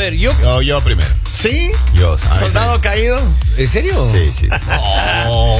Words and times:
ver, 0.00 0.14
yo. 0.14 0.32
Yo, 0.42 0.62
yo 0.62 0.80
primero. 0.82 1.08
¿Sí? 1.30 1.70
Yo, 1.94 2.18
¿sabes? 2.18 2.38
¿Soldado 2.38 2.80
caído? 2.80 3.18
¿En 3.56 3.68
serio? 3.68 3.94
Sí, 4.12 4.28
sí. 4.32 4.48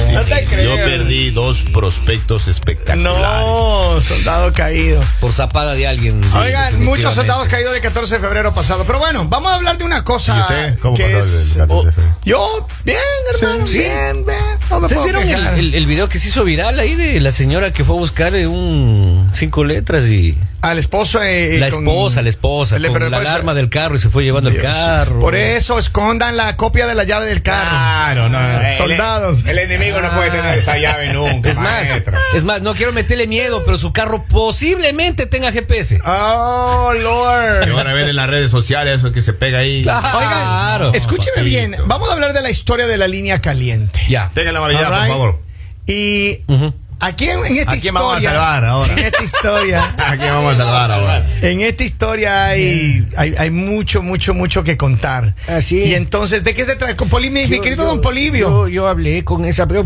Sí, 0.07 0.13
no 0.13 0.21
te 0.23 0.39
sí. 0.39 0.45
creo. 0.47 0.75
Yo 0.77 0.83
perdí 0.83 1.31
dos 1.31 1.61
prospectos 1.73 2.47
espectaculares. 2.47 3.41
No, 3.41 4.01
soldado 4.01 4.51
caído. 4.53 5.01
Por 5.19 5.31
zapada 5.33 5.73
de 5.73 5.87
alguien. 5.87 6.21
sí, 6.23 6.29
Oigan, 6.37 6.83
muchos 6.83 7.13
soldados 7.15 7.47
caídos 7.47 7.73
de 7.73 7.81
14 7.81 8.15
de 8.15 8.19
febrero 8.19 8.53
pasado. 8.53 8.83
Pero 8.85 8.99
bueno, 8.99 9.25
vamos 9.29 9.51
a 9.51 9.55
hablar 9.55 9.77
de 9.77 9.83
una 9.85 10.03
cosa. 10.03 10.35
¿Y 10.35 10.41
usted? 10.41 10.79
¿Cómo 10.79 10.97
que 10.97 11.03
pasó 11.03 11.17
el 11.17 11.23
es- 11.23 11.53
14 11.57 11.85
de 11.87 11.91
febrero? 11.93 12.15
Yo, 12.25 12.67
bien, 12.83 12.97
hermano, 13.39 13.67
Sí. 13.67 13.79
bien, 13.79 14.25
bien. 14.25 14.37
No 14.71 14.77
¿Ustedes 14.79 15.03
vieron 15.03 15.27
el, 15.27 15.47
el- 15.59 15.75
el 15.75 15.85
video 15.85 16.07
que 16.09 16.17
se 16.17 16.29
hizo 16.29 16.43
viral 16.43 16.79
ahí 16.79 16.95
de 16.95 17.19
la 17.19 17.31
señora 17.31 17.71
que 17.73 17.83
fue 17.83 17.95
a 17.95 17.99
buscar 17.99 18.33
eh, 18.35 18.47
un 18.47 19.29
cinco 19.33 19.63
letras 19.63 20.07
y 20.07 20.37
Al 20.61 20.79
esposo. 20.79 21.21
eh, 21.21 21.57
la 21.59 21.69
con- 21.69 21.79
esposa, 21.87 22.21
la 22.21 22.29
esposa, 22.29 22.79
Le- 22.79 22.89
con 22.89 23.01
la 23.11 23.17
pues, 23.17 23.29
alarma 23.29 23.53
del 23.53 23.69
carro 23.69 23.95
y 23.95 23.99
se 23.99 24.09
fue 24.09 24.23
llevando 24.23 24.49
Dios. 24.49 24.63
el 24.63 24.69
carro. 24.71 25.19
Por 25.19 25.35
eso 25.35 25.77
escondan 25.77 26.37
la 26.37 26.55
copia 26.57 26.87
de 26.87 26.95
la 26.95 27.03
llave 27.03 27.25
del 27.27 27.41
carro. 27.41 27.69
Claro, 27.69 28.29
no. 28.29 28.39
el- 28.61 28.77
Soldados. 28.77 29.43
El, 29.45 29.57
enemigo 29.59 29.99
no 30.01 30.09
puede 30.11 30.31
tener 30.31 30.57
esa 30.57 30.77
llave 30.77 31.11
nunca. 31.13 31.49
Es 31.49 31.57
más, 31.57 31.87
maestro. 31.89 32.17
es 32.35 32.43
más, 32.43 32.61
no 32.61 32.73
quiero 32.73 32.93
meterle 32.93 33.27
miedo, 33.27 33.63
pero 33.65 33.77
su 33.77 33.91
carro 33.93 34.25
posiblemente 34.29 35.25
tenga 35.25 35.51
GPS. 35.51 35.99
Oh, 36.05 36.93
Lord. 37.01 37.65
Que 37.65 37.71
van 37.71 37.87
a 37.87 37.93
ver 37.93 38.07
en 38.09 38.15
las 38.15 38.27
redes 38.29 38.49
sociales 38.51 38.97
eso 38.99 39.11
que 39.11 39.21
se 39.21 39.33
pega 39.33 39.59
ahí. 39.59 39.83
Claro. 39.83 40.17
Oigan, 40.17 40.95
escúcheme 40.95 41.37
papito. 41.37 41.43
bien. 41.45 41.75
Vamos 41.87 42.09
a 42.09 42.13
hablar 42.13 42.33
de 42.33 42.41
la 42.41 42.49
historia 42.49 42.85
de 42.87 42.97
la 42.97 43.07
línea 43.07 43.41
caliente. 43.41 43.99
Ya. 44.09 44.31
Tengan 44.33 44.53
right. 44.69 44.87
por 44.87 45.07
favor. 45.07 45.39
Y. 45.87 46.43
aquí 47.01 47.27
en, 47.29 47.45
en 47.45 47.57
esta 47.57 47.71
¿A 47.73 47.77
quién 47.77 47.93
vamos 47.93 48.13
a 48.15 48.17
historia. 48.19 48.39
salvar 48.39 48.65
ahora? 48.65 48.93
En 48.93 48.99
esta 48.99 49.23
historia. 49.23 49.95
¿A 49.97 50.17
quién 50.17 50.29
vamos 50.29 50.53
a 50.53 50.57
salvar 50.57 50.91
ahora? 50.91 51.25
En 51.41 51.61
esta 51.61 51.83
historia 51.83 52.45
hay, 52.47 53.05
hay, 53.17 53.35
hay 53.37 53.49
mucho, 53.51 54.01
mucho, 54.01 54.33
mucho 54.33 54.63
que 54.63 54.77
contar. 54.77 55.35
Ah, 55.47 55.61
sí. 55.61 55.83
Y 55.83 55.95
entonces, 55.95 56.43
¿de 56.43 56.53
qué 56.53 56.63
se 56.65 56.75
trata? 56.75 56.95
Con 56.95 57.09
Polibio, 57.09 57.47
mi 57.49 57.59
querido 57.59 57.83
yo- 57.83 57.89
don 57.89 58.01
Polibio. 58.01 58.49
Yo, 58.49 58.67
yo 58.67 58.87
hablé 58.87 59.23
con 59.23 59.45
esa, 59.45 59.67
pero 59.67 59.85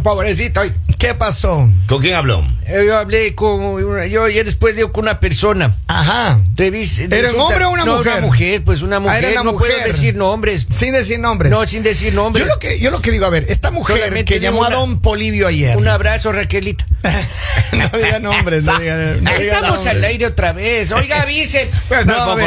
ay, 0.55 0.71
¿Qué 0.97 1.13
pasó? 1.13 1.69
¿Con 1.87 2.01
quién 2.01 2.13
habló? 2.15 2.45
eh, 2.65 2.83
Yo 2.87 2.97
hablé 2.97 3.35
con 3.35 3.61
una, 3.61 4.05
yo 4.05 4.27
ya 4.29 4.43
después 4.43 4.75
digo 4.75 4.91
con 4.91 5.03
una 5.05 5.19
persona. 5.19 5.75
Ajá. 5.87 6.39
Revis- 6.55 7.11
¿Era 7.11 7.31
un 7.31 7.39
hombre 7.41 7.65
o 7.65 7.69
una 7.71 7.85
no, 7.85 7.97
mujer? 7.97 8.13
una 8.13 8.21
mujer, 8.21 8.63
pues 8.63 8.81
una 8.81 8.95
Ah, 8.97 8.99
mujer. 8.99 9.25
era 9.25 9.41
una 9.41 9.43
no 9.43 9.51
mujer. 9.53 9.71
puedo 9.75 9.87
decir 9.87 10.15
nombres. 10.15 10.65
Sin 10.69 10.93
decir 10.93 11.19
nombres. 11.19 11.51
No, 11.51 11.65
sin 11.65 11.83
decir 11.83 12.13
nombres. 12.13 12.45
yo 12.45 12.51
lo 12.53 12.59
que 12.59 12.79
yo 12.79 12.91
lo 12.91 13.01
que 13.01 13.11
digo, 13.11 13.25
a 13.25 13.29
ver, 13.29 13.45
esta 13.49 13.71
mujer 13.71 13.97
Solamente 13.97 14.33
que 14.33 14.39
llamó 14.39 14.63
a 14.63 14.67
una- 14.67 14.75
don 14.77 14.99
Polibio 15.01 15.47
ayer. 15.47 15.75
Un 15.77 15.87
abrazo, 15.87 16.31
Raquelita. 16.31 16.85
no 17.73 17.97
diga 17.97 18.19
nombres, 18.19 18.65
no 18.65 18.79
diga, 18.79 18.95
no 18.97 19.13
diga 19.19 19.35
Estamos 19.37 19.85
al 19.87 20.03
aire 20.03 20.25
otra 20.27 20.53
vez. 20.53 20.91
Oiga, 20.91 21.21
avise. 21.23 21.69
Pues 21.87 22.05
No. 22.05 22.37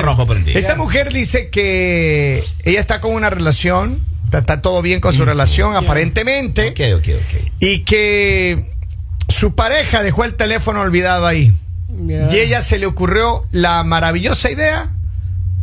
Esta 0.46 0.76
mujer 0.76 1.12
dice 1.12 1.48
que 1.48 2.42
ella 2.64 2.80
está 2.80 3.00
con 3.00 3.12
una 3.12 3.30
relación, 3.30 4.00
está, 4.24 4.38
está 4.38 4.62
todo 4.62 4.82
bien 4.82 5.00
con 5.00 5.14
su 5.14 5.24
relación, 5.24 5.76
aparentemente, 5.76 6.68
Ok, 6.70 6.98
ok, 6.98 7.08
ok. 7.16 7.52
y 7.60 7.80
que 7.80 8.70
su 9.28 9.54
pareja 9.54 10.02
dejó 10.02 10.24
el 10.24 10.34
teléfono 10.34 10.80
olvidado 10.80 11.26
ahí. 11.26 11.54
Y 12.06 12.36
ella 12.36 12.62
se 12.62 12.78
le 12.78 12.86
ocurrió 12.86 13.44
la 13.50 13.82
maravillosa 13.82 14.50
idea 14.50 14.88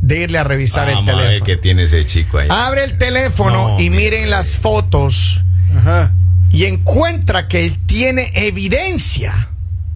de 0.02 0.20
irle 0.20 0.38
a 0.38 0.44
revisar 0.44 0.90
el 0.90 1.06
teléfono. 1.06 1.46
qué 1.46 1.56
tiene 1.58 1.84
ese 1.84 2.06
chico 2.06 2.38
ahí. 2.40 2.48
Abre 2.52 2.84
el 2.84 2.98
teléfono 2.98 3.70
No, 3.70 3.80
y 3.80 3.90
mi 3.90 3.98
miren 3.98 4.30
las 4.30 4.58
fotos 4.58 5.42
Ajá. 5.78 6.12
Y 6.56 6.66
encuentra 6.66 7.48
que 7.48 7.66
él 7.66 7.78
tiene 7.86 8.32
evidencia 8.34 9.50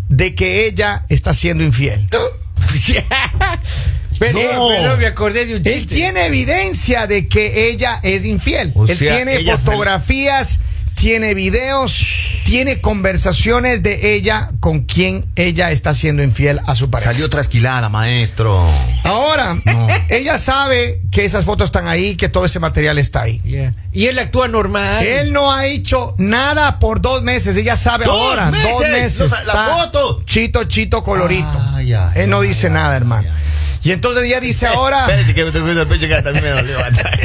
de 0.09 0.35
que 0.35 0.65
ella 0.65 1.05
está 1.09 1.33
siendo 1.33 1.63
infiel. 1.63 2.07
Pero, 4.19 4.37
No. 4.53 4.67
pero 4.69 4.97
me 4.97 5.07
acordé 5.07 5.45
de 5.45 5.55
un 5.55 5.65
Él 5.65 5.73
chiste. 5.75 5.95
tiene 5.95 6.25
evidencia 6.25 7.07
de 7.07 7.29
que 7.29 7.69
ella 7.69 8.01
es 8.03 8.25
infiel. 8.25 8.73
O 8.75 8.85
Él 8.85 8.97
sea, 8.97 9.15
tiene 9.15 9.41
fotografías, 9.57 10.59
tiene 10.93 11.33
videos, 11.33 12.28
tiene 12.49 12.81
conversaciones 12.81 13.83
de 13.83 14.15
ella 14.15 14.49
con 14.59 14.81
quien 14.81 15.23
ella 15.35 15.69
está 15.69 15.93
siendo 15.93 16.23
infiel 16.23 16.59
a 16.65 16.73
su 16.73 16.89
pareja. 16.89 17.11
Salió 17.11 17.29
trasquilada, 17.29 17.89
maestro. 17.89 18.67
Ahora, 19.03 19.55
ella 20.09 20.39
sabe 20.39 20.99
que 21.11 21.25
esas 21.25 21.45
fotos 21.45 21.65
están 21.65 21.87
ahí, 21.87 22.15
que 22.15 22.27
todo 22.27 22.45
ese 22.45 22.59
material 22.59 22.97
está 22.97 23.21
ahí. 23.21 23.39
Y 23.91 24.07
él 24.07 24.17
actúa 24.17 24.47
normal. 24.47 25.05
Él 25.05 25.31
no 25.31 25.53
ha 25.53 25.67
hecho 25.67 26.15
nada 26.17 26.79
por 26.79 27.01
dos 27.01 27.21
meses. 27.21 27.55
Ella 27.55 27.77
sabe 27.77 28.05
¡Dos 28.05 28.19
ahora. 28.19 28.49
meses! 28.49 28.69
Dos 28.71 28.89
meses. 28.89 29.45
La 29.45 29.65
foto. 29.65 30.19
Chito, 30.23 30.63
chito, 30.63 31.03
colorito. 31.03 31.47
Ah, 31.53 32.11
Él 32.15 32.31
no 32.31 32.41
dice 32.41 32.71
nada, 32.71 32.97
hermano. 32.97 33.27
Y 33.89 33.91
entonces 33.91 34.23
ella 34.23 34.39
dice 34.39 34.67
ahora. 34.67 35.01
Espérese 35.01 35.33
que 35.33 35.41
me 35.41 35.47
estoy 35.47 35.61
cuidando 35.61 35.81
el 35.81 35.87
pecho 35.87 36.07
que 36.07 36.21
también 36.21 36.43
me 36.45 36.51
dolió. 36.51 36.77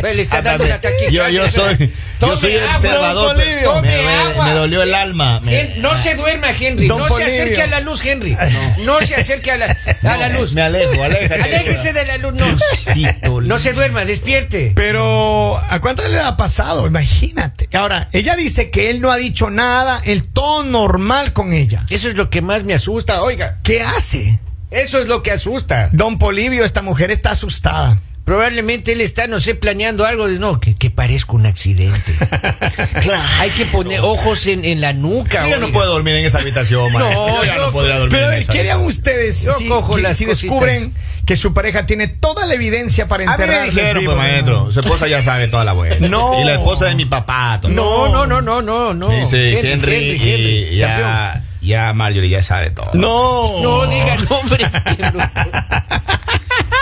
Le 0.02 0.22
está 0.22 0.38
Hasta 0.38 0.50
dando 0.50 0.64
me- 0.64 0.70
una 0.70 0.80
taquicardia. 0.80 1.10
Yo, 1.10 1.28
yo 1.28 1.48
soy, 1.50 1.76
yo 1.78 1.86
Tome 2.20 2.36
soy 2.38 2.56
agua, 2.56 2.74
observador. 2.76 3.26
don 3.28 3.36
pero 3.36 3.80
me, 3.82 3.88
Tome 4.34 4.44
me- 4.44 4.52
dolió 4.54 4.82
el 4.82 4.94
alma. 4.94 5.40
me- 5.40 5.74
no 5.76 5.94
se 6.02 6.14
duerma, 6.14 6.50
Henry. 6.58 6.88
Don 6.88 6.98
no 7.00 7.06
Polibio. 7.08 7.32
se 7.34 7.42
acerque 7.42 7.62
a 7.62 7.66
la 7.66 7.80
luz, 7.80 8.02
Henry. 8.04 8.36
No, 8.84 9.00
se 9.02 9.14
acerque 9.14 9.50
a 9.50 9.56
la, 9.58 9.76
a 10.04 10.16
la 10.16 10.28
luz. 10.30 10.54
Me 10.54 10.62
alejo, 10.62 11.02
aléjate. 11.02 11.42
Aléjese 11.42 11.92
de 11.92 12.06
la 12.06 12.16
luz. 12.18 12.32
No. 12.34 12.46
No 13.44 13.58
se 13.58 13.72
duerma, 13.74 14.04
despierte. 14.06 14.72
Pero, 14.74 15.58
¿a 15.58 15.80
cuánto 15.80 16.06
le 16.08 16.18
ha 16.18 16.36
pasado? 16.36 16.86
Imagínate. 16.86 17.68
Ahora, 17.76 18.08
ella 18.12 18.36
dice 18.36 18.70
que 18.70 18.88
él 18.90 19.00
no 19.00 19.10
ha 19.12 19.16
dicho 19.16 19.50
nada, 19.50 20.00
el 20.04 20.24
todo 20.24 20.62
normal 20.62 21.32
con 21.32 21.52
ella. 21.52 21.84
Eso 21.90 22.08
es 22.08 22.14
lo 22.14 22.30
que 22.30 22.40
más 22.42 22.64
me 22.64 22.72
asusta, 22.74 23.22
oiga. 23.22 23.58
¿Qué 23.62 23.82
hace? 23.82 24.38
Eso 24.70 25.00
es 25.00 25.06
lo 25.06 25.22
que 25.22 25.30
asusta. 25.30 25.88
Don 25.92 26.18
Polivio, 26.18 26.64
esta 26.64 26.82
mujer 26.82 27.10
está 27.10 27.30
asustada. 27.32 27.98
Probablemente 28.24 28.92
él 28.92 29.02
está, 29.02 29.26
no 29.26 29.38
sé, 29.38 29.54
planeando 29.54 30.06
algo 30.06 30.26
de 30.26 30.38
no, 30.38 30.58
que, 30.58 30.74
que 30.74 30.88
parezca 30.90 31.32
un 31.34 31.44
accidente. 31.44 32.00
Hay 33.38 33.50
que 33.50 33.66
poner 33.66 34.00
ojos 34.00 34.46
en, 34.46 34.64
en 34.64 34.80
la 34.80 34.94
nuca. 34.94 35.46
Yo 35.48 35.58
no 35.58 35.70
puedo 35.70 35.92
dormir 35.92 36.14
en 36.16 36.24
esa 36.24 36.38
habitación. 36.38 36.90
No, 36.92 37.44
yo 37.44 37.54
no 37.58 37.70
podría 37.70 37.98
dormir 37.98 38.18
Pero, 38.18 38.32
en 38.32 38.40
esa 38.42 38.52
¿qué 38.52 38.60
harían 38.60 38.80
ustedes 38.80 39.42
Yo 39.42 39.52
si, 39.52 39.68
cojo 39.68 39.96
que- 39.96 40.02
las 40.02 40.16
si 40.16 40.24
descubren 40.24 40.94
que 41.26 41.36
su 41.36 41.52
pareja 41.52 41.84
tiene 41.86 42.06
toda 42.08 42.46
la 42.46 42.54
evidencia 42.54 43.08
para 43.08 43.24
A 43.24 43.26
mí 43.26 43.32
enterrar 43.42 43.66
me 43.66 43.70
dijeron, 43.72 44.04
pues, 44.06 44.16
maestro, 44.16 44.70
su 44.72 44.80
esposa 44.80 45.06
ya 45.06 45.22
sabe 45.22 45.48
toda 45.48 45.64
la 45.64 45.72
buena. 45.74 46.08
No. 46.08 46.40
Y 46.40 46.44
la 46.44 46.54
esposa 46.54 46.86
de 46.86 46.94
mi 46.94 47.04
papá. 47.04 47.58
todo. 47.60 47.72
No, 47.72 48.08
no, 48.08 48.26
no, 48.26 48.40
no, 48.40 48.62
no, 48.62 48.94
no. 48.94 49.08
Dice 49.20 49.70
Henry, 49.70 50.12
y 50.12 50.80
campeón. 50.80 51.00
ya, 51.00 51.44
ya 51.64 51.92
Marjorie 51.92 52.30
ya 52.30 52.42
sabe 52.42 52.70
todo. 52.70 52.90
No. 52.94 53.62
No 53.62 53.86
diga 53.86 54.16
nombres. 54.28 54.72
que 54.96 55.02
no. 55.12 55.30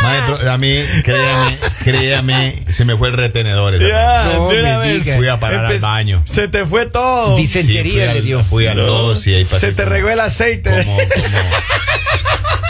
Maestro, 0.02 0.50
a 0.50 0.58
mí, 0.58 0.82
créame, 1.04 1.56
créame, 1.84 2.64
se 2.70 2.84
me 2.84 2.96
fue 2.96 3.08
el 3.10 3.14
retenedor. 3.14 3.74
esa 3.76 3.86
Ya, 3.86 4.32
No 4.34 4.48
me. 4.50 5.00
Fui 5.14 5.28
a 5.28 5.38
parar 5.38 5.66
al 5.66 5.76
Empe- 5.76 5.80
baño. 5.80 6.22
Se 6.24 6.48
te 6.48 6.66
fue 6.66 6.86
todo. 6.86 7.36
Dice- 7.36 7.62
Sí, 7.62 7.78
al- 7.78 8.14
le 8.14 8.20
dio. 8.22 8.42
Fui 8.42 8.66
al 8.66 8.76
dos 8.78 9.24
y 9.28 9.34
ahí 9.34 9.44
pasé 9.44 9.68
Se 9.68 9.72
te 9.72 9.84
como- 9.84 9.94
regó 9.94 10.10
el 10.10 10.18
aceite. 10.20 10.70
Como, 10.70 10.96
como 10.96 11.06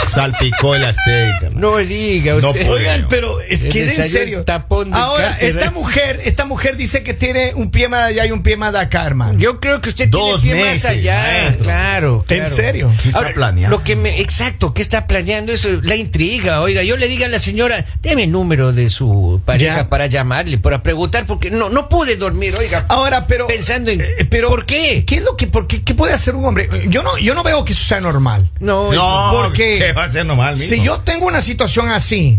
salpicó 0.08 0.74
el 0.74 0.84
aceite. 0.84 1.50
man. 1.50 1.60
No 1.60 1.76
diga 1.78 2.34
No 2.34 2.48
usted. 2.50 2.66
puedo. 2.66 2.78
Oigan, 2.78 3.06
pero 3.08 3.40
es 3.40 3.64
que 3.66 3.82
es 3.82 3.98
en 3.98 4.08
serio. 4.08 4.44
tapón 4.44 4.90
de 4.90 4.96
Ahora, 4.98 5.36
esta 5.40 5.70
mujer, 5.70 6.20
esta 6.24 6.44
mujer 6.44 6.76
dice 6.76 7.02
que 7.02 7.14
tiene 7.14 7.52
un 7.54 7.70
pie 7.70 7.88
más 7.88 8.02
allá 8.04 8.26
y 8.26 8.30
un 8.32 8.42
pie 8.42 8.56
más 8.56 8.72
de 8.72 8.80
acá, 8.80 9.04
hermano. 9.06 9.38
Yo 9.38 9.60
creo 9.60 9.80
que 9.80 9.88
usted 9.88 10.08
Dos 10.08 10.42
tiene 10.42 10.56
pie 10.60 10.64
meses, 10.70 10.84
más 10.84 10.92
allá. 10.92 11.56
Claro, 11.62 12.24
¿En 12.28 12.48
serio? 12.48 12.90
¿Qué 13.02 13.08
está 13.08 13.18
Ahora, 13.18 13.34
planeando? 13.34 13.76
Lo 13.78 13.84
que 13.84 13.96
me, 13.96 14.20
exacto, 14.20 14.74
¿qué 14.74 14.82
está 14.82 15.06
planeando? 15.06 15.52
Eso, 15.52 15.68
la 15.82 15.96
intriga, 15.96 16.60
oiga, 16.60 16.82
yo 16.82 16.96
le 16.96 17.08
diga 17.08 17.26
a 17.26 17.30
la 17.30 17.38
señora, 17.38 17.84
deme 18.00 18.24
el 18.24 18.30
número 18.32 18.72
de 18.72 18.90
su 18.90 19.40
pareja 19.44 19.76
Ya. 19.76 19.88
para 19.88 20.06
llamarle, 20.06 20.58
para 20.58 20.82
preguntar, 20.82 21.26
porque 21.26 21.50
no, 21.50 21.68
no 21.68 21.88
pude 21.88 22.16
dormir, 22.16 22.54
oiga. 22.58 22.86
Ahora, 22.88 23.26
pero 23.26 23.46
Pensando 23.46 23.90
en, 23.90 24.00
eh, 24.00 24.26
pero 24.28 24.48
¿por 24.48 24.64
qué? 24.66 25.04
¿Qué 25.06 25.16
es 25.16 25.22
lo 25.22 25.36
que 25.36 25.46
por 25.46 25.66
qué, 25.66 25.82
qué 25.82 25.94
puede 25.94 26.12
hacer 26.14 26.34
un 26.34 26.44
hombre? 26.44 26.68
Yo 26.88 27.02
no 27.02 27.16
yo 27.18 27.34
no 27.34 27.42
veo 27.42 27.64
que 27.64 27.72
eso 27.72 27.84
sea 27.84 28.00
normal. 28.00 28.50
No, 28.60 28.92
No, 28.92 29.30
porque- 29.42 29.91
¿qué 29.92 29.98
va 29.98 30.04
a 30.04 30.10
ser 30.10 30.26
normal, 30.26 30.56
mijo? 30.56 30.68
Si 30.68 30.82
yo 30.82 31.00
tengo 31.00 31.26
una 31.26 31.40
situación 31.42 31.88
así, 31.88 32.38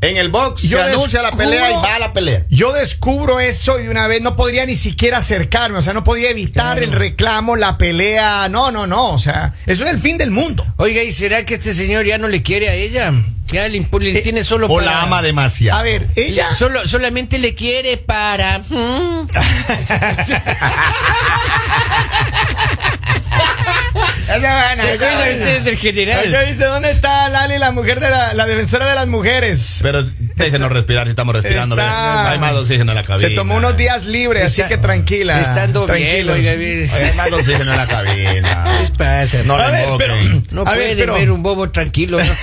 En 0.00 0.16
el 0.18 0.28
box 0.30 0.62
Yo 0.62 0.76
se 0.78 0.84
anuncia 0.84 1.22
la 1.22 1.30
pelea 1.30 1.70
y 1.70 1.74
va 1.76 1.94
a 1.94 1.98
la 1.98 2.12
pelea. 2.12 2.44
yo 2.50 2.72
descubro 2.74 3.40
eso 3.40 3.80
y 3.80 3.84
de 3.84 3.90
una 3.90 4.06
vez 4.06 4.20
no 4.20 4.36
podría 4.36 4.66
ni 4.66 4.76
siquiera 4.76 5.18
acercarme, 5.18 5.78
o 5.78 5.82
sea, 5.82 5.94
no 5.94 6.04
podría 6.04 6.28
evitar 6.30 6.78
el 6.82 6.92
reclamo, 6.92 7.56
la 7.56 7.78
pelea, 7.78 8.48
no, 8.50 8.70
no, 8.70 8.86
no, 8.86 9.12
o 9.12 9.18
sea, 9.18 9.54
eso 9.66 9.84
es 9.84 9.90
el 9.90 9.98
fin 9.98 10.18
del 10.18 10.30
mundo. 10.30 10.66
Oiga, 10.76 11.02
¿y 11.02 11.10
será 11.12 11.46
que 11.46 11.54
este 11.54 11.72
señor 11.72 12.04
ya 12.04 12.18
no 12.18 12.28
le 12.28 12.42
quiere 12.42 12.68
a 12.68 12.74
ella? 12.74 13.12
Ya 13.46 13.68
le, 13.68 13.78
Eh, 13.78 14.20
tiene 14.22 14.42
solo 14.42 14.66
O 14.66 14.76
para... 14.76 14.86
la 14.86 15.02
ama 15.02 15.22
demasiado. 15.22 15.78
A 15.78 15.82
ver, 15.82 16.08
ella 16.16 16.50
Solo, 16.52 16.86
solamente 16.86 17.38
le 17.38 17.54
quiere 17.54 17.96
para... 17.98 18.60
¿Se 24.26 24.32
acuerdan 24.32 25.30
ustedes 25.38 25.64
del 25.64 25.74
Acá 25.74 25.82
general? 25.82 26.46
dice, 26.48 26.64
¿dónde 26.64 26.90
está 26.92 27.28
Lali, 27.28 27.58
la 27.58 27.72
mujer 27.72 28.00
de 28.00 28.08
la, 28.10 28.32
la 28.34 28.46
defensora 28.46 28.86
de 28.88 28.94
las 28.94 29.06
mujeres? 29.06 29.80
Pero 29.82 30.04
déjenos 30.36 30.72
respirar 30.72 31.04
si 31.06 31.10
estamos 31.10 31.34
respirando. 31.34 31.74
Está-. 31.76 32.30
Hay 32.30 32.38
más 32.38 32.52
oxígeno 32.54 32.92
en 32.92 32.96
la 32.96 33.02
cabina. 33.02 33.28
Se 33.28 33.34
tomó 33.34 33.56
unos 33.56 33.76
días 33.76 34.04
libres, 34.06 34.44
así 34.46 34.62
que 34.64 34.78
tranquila. 34.78 35.40
Estando 35.40 35.86
bien, 35.86 35.98
tranquilos. 36.08 36.36
oiga, 36.36 36.54
bien. 36.54 36.90
Hay 36.90 37.12
más 37.16 37.32
oxígeno 37.32 37.70
en 37.72 37.76
la 37.76 37.86
cabina. 37.86 38.64
¿Qué 38.64 38.80
les 38.80 38.90
pasa? 38.92 39.38
No 39.44 39.56
A 39.56 39.66
le 39.70 39.72
ver, 39.72 39.88
pero-. 39.98 40.14
No 40.50 40.62
A 40.62 40.74
ver, 40.74 40.74
puede 40.74 40.96
pero- 40.96 41.14
ver 41.14 41.30
un 41.30 41.42
bobo 41.42 41.70
tranquilo. 41.70 42.18
¿no? 42.22 42.24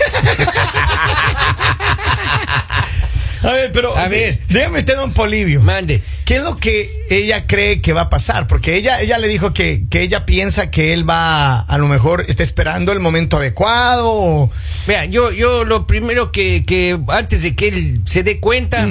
A 3.44 3.52
ver, 3.54 3.72
pero. 3.72 3.96
A 3.98 4.08
ver. 4.08 4.40
Déjame 4.50 4.80
usted, 4.80 4.96
don 4.96 5.14
Polivio. 5.14 5.62
Mande. 5.62 6.02
¿Qué 6.26 6.38
es 6.38 6.44
lo 6.44 6.58
que 6.58 6.90
ella 7.10 7.46
cree 7.46 7.82
que 7.82 7.92
va 7.92 8.02
a 8.02 8.10
pasar? 8.10 8.48
Porque 8.48 8.78
ella, 8.78 9.02
ella 9.02 9.18
le 9.18 9.28
dijo 9.28 9.54
que, 9.54 9.84
que 9.90 10.02
ella 10.02 10.26
piensa 10.26 10.72
que 10.72 10.94
él 10.94 11.10
va, 11.10 11.60
a 11.60 11.78
lo 11.78 11.88
mejor 11.90 12.24
está 12.30 12.42
esperando 12.44 12.92
el 12.94 13.00
momento 13.02 13.38
adecuado. 13.38 14.10
o- 14.10 14.52
Vea, 14.88 15.06
yo, 15.06 15.32
yo 15.32 15.66
lo 15.66 15.86
primero 15.88 16.32
que, 16.32 16.64
que 16.66 16.98
antes 17.10 17.44
de 17.44 17.54
que 17.56 17.68
él 17.68 18.02
se 18.06 18.24
dé 18.24 18.40
cuenta, 18.40 18.88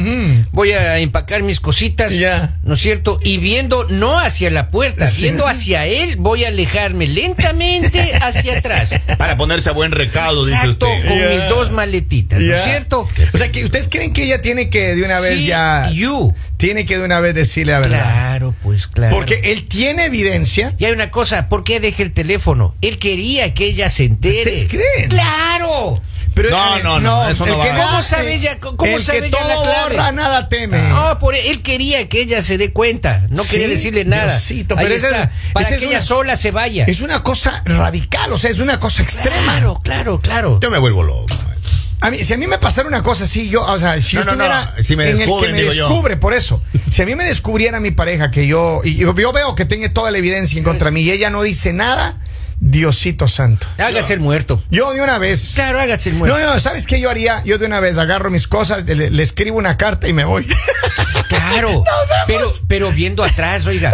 voy 0.53 0.73
a 0.73 0.99
empacar 0.99 1.43
mis 1.43 1.61
cositas, 1.61 2.13
Ya. 2.19 2.59
¿no 2.63 2.75
es 2.75 2.81
cierto? 2.81 3.19
Y 3.25 3.39
viendo 3.39 3.87
no 3.89 4.19
hacia 4.19 4.51
la 4.51 4.69
puerta, 4.71 5.07
Sí. 5.07 5.23
viendo 5.23 5.47
hacia 5.47 5.87
él, 5.87 6.17
voy 6.19 6.45
a 6.45 6.49
alejarme 6.49 7.07
lentamente 7.07 8.13
hacia 8.21 8.59
atrás. 8.59 8.95
Para 9.17 9.37
ponerse 9.37 9.71
a 9.71 9.73
buen 9.73 9.93
recaudo, 9.93 10.45
dice 10.45 10.59
Exacto, 10.61 10.89
usted. 10.93 11.09
con 11.09 11.29
mis 11.31 11.49
dos 11.49 11.71
maletitas, 11.73 12.39
¿no 12.41 12.55
es 12.55 12.63
cierto? 12.65 13.09
O 13.33 13.39
sea, 13.39 13.51
que 13.51 13.65
ustedes 13.65 13.89
creen 13.89 14.13
que 14.13 14.25
ella 14.25 14.40
tiene 14.41 14.71
que 14.71 14.95
de 14.95 15.03
una 15.03 15.21
vez 15.21 15.39
Sí, 15.39 15.47
ya. 15.47 15.91
you. 15.93 16.35
Tiene 16.57 16.85
que 16.87 16.99
de 16.99 17.05
una 17.05 17.21
vez 17.21 17.35
decirle 17.35 17.73
la 17.73 17.81
verdad. 17.81 18.01
Claro, 18.03 18.55
pues 18.63 18.87
claro. 18.89 19.17
Porque 19.17 19.41
él 19.45 19.67
tiene 19.67 20.07
evidencia. 20.07 20.75
Y 20.79 20.85
hay 20.85 20.93
una 20.93 21.11
cosa, 21.11 21.49
¿por 21.49 21.65
qué 21.65 21.81
deja 21.81 22.03
el 22.03 22.13
teléfono? 22.13 22.75
Él 22.83 22.99
quería 22.99 23.55
que 23.55 23.65
ella 23.67 23.89
se 23.89 24.05
entere. 24.05 24.39
¿Ustedes 24.39 24.67
creen? 24.69 25.09
¡Claro! 25.11 26.01
Pero, 26.33 26.51
No, 26.51 26.79
no, 26.83 27.01
no, 27.01 27.29
eso 27.29 27.45
no 27.45 27.59
va. 27.59 27.65
que 27.65 27.71
¿Cómo 27.71 28.03
sabe 28.03 28.35
ella- 28.35 28.59
cómo 28.61 28.87
el 28.97 29.03
sabe 29.03 29.23
que 29.23 29.27
ella 29.27 29.39
la 29.49 29.55
todo 29.55 29.63
clave? 29.65 29.97
borra, 29.97 30.13
nada 30.13 30.49
teme. 30.49 30.79
No, 30.81 31.19
por 31.19 31.35
él 31.35 31.61
quería 31.63 32.09
que 32.09 32.21
ella 32.23 32.41
se 32.41 32.57
dé 32.57 32.71
cuenta. 32.73 33.27
No 33.31 33.43
Sí, 33.43 33.51
quería 33.51 33.69
decirle 33.69 34.05
nada. 34.05 34.27
Diosito, 34.31 34.77
pero 34.77 34.95
esa 34.95 35.07
está, 35.09 35.23
es- 35.25 35.31
para 35.53 35.67
esa 35.67 35.71
que 35.71 35.85
es 35.85 35.91
ella 35.91 35.99
una- 35.99 36.07
sola 36.07 36.37
se 36.37 36.51
vaya. 36.53 36.85
Es 36.85 37.01
una 37.01 37.23
cosa 37.25 37.63
radical, 37.67 38.33
o 38.33 38.39
sea, 38.39 38.49
es 38.51 38.61
una 38.61 38.79
cosa 38.79 39.03
extrema. 39.03 39.43
Claro, 39.43 39.81
claro, 39.83 40.21
claro. 40.21 40.61
Yo 40.63 40.71
me 40.71 40.79
vuelvo 40.79 41.03
loco. 41.03 41.27
A 42.03 42.11
mí, 42.11 42.25
si 42.25 42.33
a 42.33 42.37
mí 42.39 42.47
me 42.47 42.59
pasara 42.59 42.89
una 42.89 43.03
cosa 43.03 43.25
así, 43.25 43.49
yo, 43.51 43.63
o 43.63 43.79
sea, 43.79 44.01
si 44.01 44.17
No, 44.17 44.25
yo 44.25 44.37
no, 44.37 44.49
no, 44.49 44.55
si 44.83 44.97
me 44.97 45.11
en 45.11 45.21
el 45.21 45.29
que 45.41 45.53
me 45.53 45.63
yo. 45.65 45.71
descubre, 45.87 46.17
por 46.17 46.33
eso. 46.35 46.63
Si 46.91 47.03
a 47.03 47.07
mí 47.07 47.15
me 47.15 47.25
descubriera 47.25 47.79
mi 47.79 47.91
pareja 47.93 48.31
que 48.31 48.47
yo, 48.47 48.81
y 48.83 48.97
yo 48.97 49.15
yo 49.15 49.33
veo 49.33 49.55
que 49.55 49.65
tiene 49.65 49.89
toda 49.91 50.11
la 50.11 50.19
evidencia 50.19 50.59
en 50.59 50.65
contra 50.65 50.87
de 50.87 50.93
mí 50.93 51.03
y 51.03 51.11
ella 51.13 51.31
no 51.31 51.43
dice 51.43 51.73
nada, 51.73 52.17
Diosito 52.63 53.27
santo. 53.29 53.67
Hágase 53.79 54.13
el 54.15 54.21
muerto. 54.21 54.63
Yo 54.71 54.93
de 54.93 55.01
una 55.01 55.19
vez. 55.19 55.53
Claro, 55.55 55.81
hágase 55.81 56.11
el 56.11 56.17
No, 56.17 56.19
muerto. 56.27 56.39
no, 56.39 56.61
¿sabes 56.61 56.87
qué 56.87 57.01
yo 57.01 57.09
haría? 57.09 57.43
Yo 57.45 57.57
de 57.59 57.65
una 57.67 57.81
vez 57.81 57.97
agarro 57.97 58.31
mis 58.31 58.47
cosas, 58.49 58.85
le, 58.85 59.11
le 59.11 59.23
escribo 59.23 59.57
una 59.57 59.77
carta 59.79 60.09
y 60.09 60.13
me 60.13 60.25
voy. 60.25 60.47
Claro. 61.31 61.85
Pero, 62.27 62.47
pero 62.69 62.93
viendo 62.93 63.25
atrás, 63.25 63.67
oiga. 63.67 63.93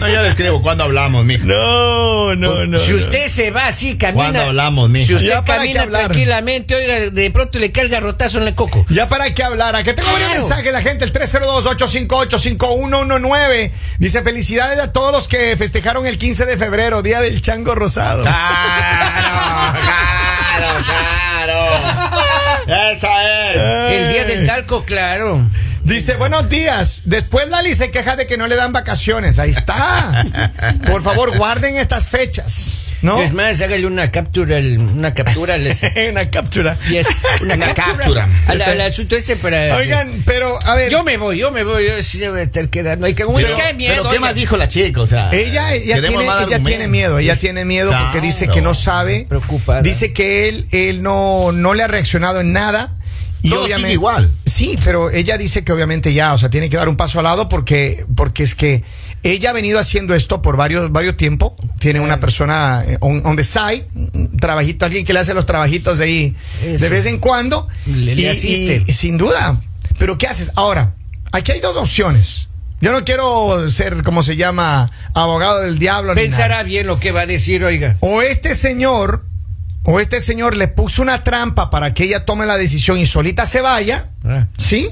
No, 0.00 0.08
yo 0.08 0.22
le 0.22 0.28
escribo 0.28 0.62
cuando 0.62 0.84
hablamos, 0.84 1.24
mijo. 1.24 1.44
No, 1.44 2.34
no, 2.36 2.78
si 2.78 2.94
usted 2.94 3.26
se 3.28 3.50
va 3.50 3.66
así, 3.66 3.96
camina. 3.96 4.22
¿Cuándo 4.24 4.40
hablamos, 4.42 4.88
mijo? 4.88 5.06
Si 5.08 5.14
usted 5.16 5.28
Ya 5.28 5.44
para 5.44 5.62
qué 5.62 5.72
camina 5.72 5.82
hablar. 5.82 6.04
tranquilamente, 6.06 6.74
oiga, 6.74 7.10
de 7.10 7.30
pronto 7.30 7.58
le 7.58 7.72
carga 7.72 8.00
rotazo 8.00 8.40
en 8.40 8.48
el 8.48 8.54
coco. 8.54 8.84
Ya 8.88 9.08
para 9.08 9.32
qué 9.34 9.42
hablar, 9.42 9.74
aquí 9.76 9.92
tengo 9.92 10.10
varios 10.10 10.28
Claro. 10.30 10.42
mensajes 10.46 10.72
la 10.72 10.80
gente, 10.82 11.04
el 11.04 11.12
302-858-5119. 11.12 13.72
Dice 13.98 14.22
felicidades 14.22 14.78
a 14.80 14.92
todos 14.92 15.12
los 15.12 15.28
que 15.28 15.56
festejaron 15.56 16.06
el 16.06 16.18
15 16.18 16.46
de 16.46 16.56
febrero, 16.56 17.02
Día 17.02 17.20
del 17.20 17.40
Chango 17.40 17.74
Rosado. 17.74 18.22
Claro, 18.22 19.78
claro, 19.84 20.84
claro. 20.84 21.58
Esa 22.96 23.50
es. 23.50 23.56
El 24.02 24.08
día 24.12 24.24
del 24.24 24.46
talco, 24.46 24.84
claro. 24.84 25.40
Dice, 25.88 26.16
buenos 26.16 26.48
días. 26.50 27.00
Después 27.06 27.48
Lali 27.48 27.72
se 27.72 27.90
queja 27.90 28.14
de 28.14 28.26
que 28.26 28.36
no 28.36 28.46
le 28.46 28.56
dan 28.56 28.74
vacaciones. 28.74 29.38
Ahí 29.38 29.50
está. 29.50 30.26
Por 30.86 31.02
favor, 31.02 31.34
guarden 31.38 31.76
estas 31.76 32.08
fechas. 32.08 32.74
¿No? 33.00 33.22
Es 33.22 33.32
más, 33.32 33.60
hágale 33.62 33.86
una 33.86 34.10
captura, 34.10 34.58
una 34.58 35.14
captura. 35.14 35.56
les- 35.56 35.82
Una 36.10 36.28
captura. 36.30 36.76
y 36.90 36.96
es 36.96 37.06
una, 37.40 37.54
Una 37.54 37.66
captura, 37.72 37.96
captura. 37.96 38.28
Al, 38.48 38.60
al 38.60 38.80
asunto 38.82 39.16
este 39.16 39.36
para. 39.36 39.76
Oigan, 39.76 40.24
pero 40.26 40.58
a 40.66 40.74
ver. 40.74 40.90
Yo 40.90 41.04
me 41.04 41.16
voy, 41.16 41.38
yo 41.38 41.50
me 41.52 41.62
voy, 41.62 41.86
yo 41.86 42.02
sí 42.02 42.18
debo 42.18 42.36
estar 42.36 42.68
quedando. 42.68 43.06
Hay 43.06 43.14
que, 43.14 43.24
uy, 43.24 43.42
Pero, 43.44 43.56
qué 43.56 43.72
miedo. 43.72 43.92
pero 43.94 44.02
¿qué 44.10 44.16
oiga. 44.16 44.20
más 44.20 44.34
dijo 44.34 44.56
la 44.58 44.68
chica? 44.68 45.00
O 45.00 45.06
sea, 45.06 45.30
Ella, 45.32 45.72
ella, 45.74 46.00
tiene, 46.02 46.24
ella 46.24 46.58
tiene 46.62 46.88
miedo, 46.88 47.18
ella 47.18 47.36
tiene 47.36 47.64
miedo 47.64 47.90
porque 47.92 48.04
Claro. 48.18 48.26
dice 48.26 48.48
que 48.48 48.60
no 48.62 48.74
sabe. 48.74 49.26
Preocupada. 49.28 49.80
Dice 49.80 50.12
que 50.12 50.48
él, 50.48 50.66
él 50.72 51.02
no, 51.02 51.52
no 51.52 51.72
le 51.74 51.84
ha 51.84 51.88
reaccionado 51.88 52.40
en 52.40 52.52
nada. 52.52 52.97
Y 53.42 53.50
Todo 53.50 53.66
sigue 53.66 53.92
igual. 53.92 54.30
Sí, 54.46 54.76
pero 54.84 55.10
ella 55.10 55.38
dice 55.38 55.62
que 55.64 55.72
obviamente 55.72 56.12
ya, 56.12 56.34
o 56.34 56.38
sea, 56.38 56.50
tiene 56.50 56.68
que 56.68 56.76
dar 56.76 56.88
un 56.88 56.96
paso 56.96 57.18
al 57.18 57.24
lado 57.24 57.48
porque, 57.48 58.04
porque 58.16 58.42
es 58.42 58.54
que 58.54 58.82
ella 59.22 59.50
ha 59.50 59.52
venido 59.52 59.78
haciendo 59.78 60.14
esto 60.14 60.42
por 60.42 60.56
varios, 60.56 60.90
varios 60.92 61.16
tiempo. 61.16 61.56
Tiene 61.78 62.00
una 62.00 62.18
persona 62.20 62.82
eh, 62.86 62.98
on, 63.00 63.22
on 63.24 63.36
the 63.36 63.44
side, 63.44 63.86
un 63.94 64.36
trabajito, 64.38 64.84
alguien 64.84 65.04
que 65.04 65.12
le 65.12 65.20
hace 65.20 65.34
los 65.34 65.46
trabajitos 65.46 65.98
de 65.98 66.04
ahí 66.04 66.36
Eso. 66.64 66.84
de 66.84 66.88
vez 66.90 67.06
en 67.06 67.18
cuando. 67.18 67.68
Le- 67.86 68.16
le 68.16 68.30
asiste. 68.30 68.84
y 68.86 68.92
sin 68.92 69.16
duda. 69.18 69.60
Pero 69.98 70.18
¿qué 70.18 70.26
haces? 70.26 70.50
Ahora, 70.56 70.94
aquí 71.32 71.52
hay 71.52 71.60
dos 71.60 71.76
opciones. 71.76 72.48
Yo 72.80 72.92
no 72.92 73.04
quiero 73.04 73.68
ser, 73.70 74.04
como 74.04 74.22
se 74.22 74.36
llama, 74.36 74.90
abogado 75.14 75.60
del 75.62 75.80
diablo. 75.80 76.14
Pensará 76.14 76.62
bien 76.62 76.86
lo 76.86 77.00
que 77.00 77.10
va 77.10 77.22
a 77.22 77.26
decir, 77.26 77.64
oiga. 77.64 77.96
O 78.00 78.22
este 78.22 78.54
señor, 78.54 79.24
o 79.84 80.00
este 80.00 80.20
señor 80.20 80.56
le 80.56 80.68
puso 80.68 81.02
una 81.02 81.24
trampa 81.24 81.70
para 81.70 81.94
que 81.94 82.04
ella 82.04 82.24
tome 82.24 82.46
la 82.46 82.56
decisión 82.56 82.98
y 82.98 83.06
solita 83.06 83.46
se 83.46 83.60
vaya, 83.60 84.08
Ah. 84.24 84.46
¿sí? 84.58 84.90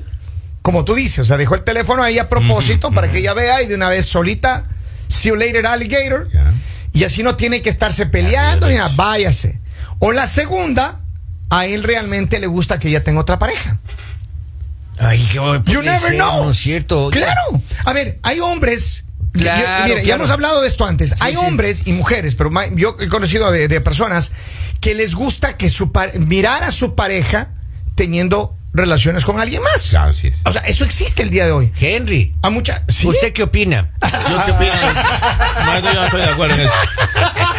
Como 0.62 0.84
tú 0.84 0.94
dices, 0.94 1.18
o 1.20 1.24
sea, 1.24 1.36
dejó 1.36 1.54
el 1.54 1.62
teléfono 1.64 2.02
ahí 2.02 2.18
a 2.18 2.28
propósito 2.28 2.90
para 2.90 3.10
que 3.10 3.18
ella 3.18 3.34
vea 3.34 3.62
y 3.62 3.66
de 3.66 3.74
una 3.76 3.88
vez 3.88 4.06
solita, 4.06 4.64
see 5.08 5.28
you 5.28 5.36
later 5.36 5.64
alligator, 5.66 6.28
y 6.92 7.04
así 7.04 7.22
no 7.22 7.36
tiene 7.36 7.62
que 7.62 7.68
estarse 7.68 8.06
peleando 8.06 8.68
ni 8.68 8.74
nada, 8.76 8.90
váyase. 8.96 9.60
O 9.98 10.12
la 10.12 10.26
segunda, 10.26 11.00
a 11.50 11.66
él 11.66 11.82
realmente 11.84 12.40
le 12.40 12.46
gusta 12.48 12.78
que 12.78 12.88
ella 12.88 13.04
tenga 13.04 13.20
otra 13.20 13.38
pareja. 13.38 13.78
Ay, 14.98 15.28
qué 15.30 15.34
You 15.72 15.82
never 15.82 16.00
ser, 16.00 16.14
know. 16.16 16.44
¿No 16.46 16.50
es 16.50 16.58
cierto? 16.58 17.10
Claro. 17.10 17.60
A 17.84 17.92
ver, 17.92 18.18
hay 18.22 18.40
hombres. 18.40 19.04
Claro, 19.36 19.86
yo- 19.88 19.94
mire, 19.94 20.06
ya 20.06 20.14
hemos 20.16 20.30
hablado 20.30 20.60
de 20.62 20.68
esto 20.68 20.84
antes. 20.84 21.14
hay 21.20 21.34
sí. 21.34 21.38
hombres 21.40 21.82
y 21.86 21.92
mujeres, 21.92 22.34
pero 22.34 22.50
yo 22.74 22.96
he 23.00 23.08
conocido 23.08 23.50
de, 23.50 23.68
de 23.68 23.80
personas 23.80 24.32
que 24.80 24.94
les 24.94 25.14
gusta 25.14 25.56
que 25.56 25.70
su 25.70 25.90
mirar 26.20 26.62
a 26.64 26.70
su 26.70 26.94
pareja 26.94 27.50
teniendo 27.94 28.55
relaciones 28.76 29.24
con 29.24 29.40
alguien 29.40 29.62
más. 29.62 29.88
Claro, 29.90 30.12
sí 30.12 30.28
es. 30.28 30.40
O 30.44 30.52
sea, 30.52 30.62
eso 30.62 30.84
existe 30.84 31.22
el 31.22 31.30
día 31.30 31.46
de 31.46 31.52
hoy. 31.52 31.72
Henry, 31.80 32.34
A 32.42 32.50
mucha. 32.50 32.82
¿sí? 32.88 33.06
¿usted 33.06 33.32
qué 33.32 33.42
opina? 33.42 33.90
¿Yo 34.02 34.44
qué 34.44 34.52
opino? 34.52 34.72
No, 35.64 35.80
yo 35.80 35.94
no 35.94 36.04
estoy 36.04 36.20
de 36.22 36.28
acuerdo 36.28 36.54
en 36.54 36.60
eso. 36.62 36.72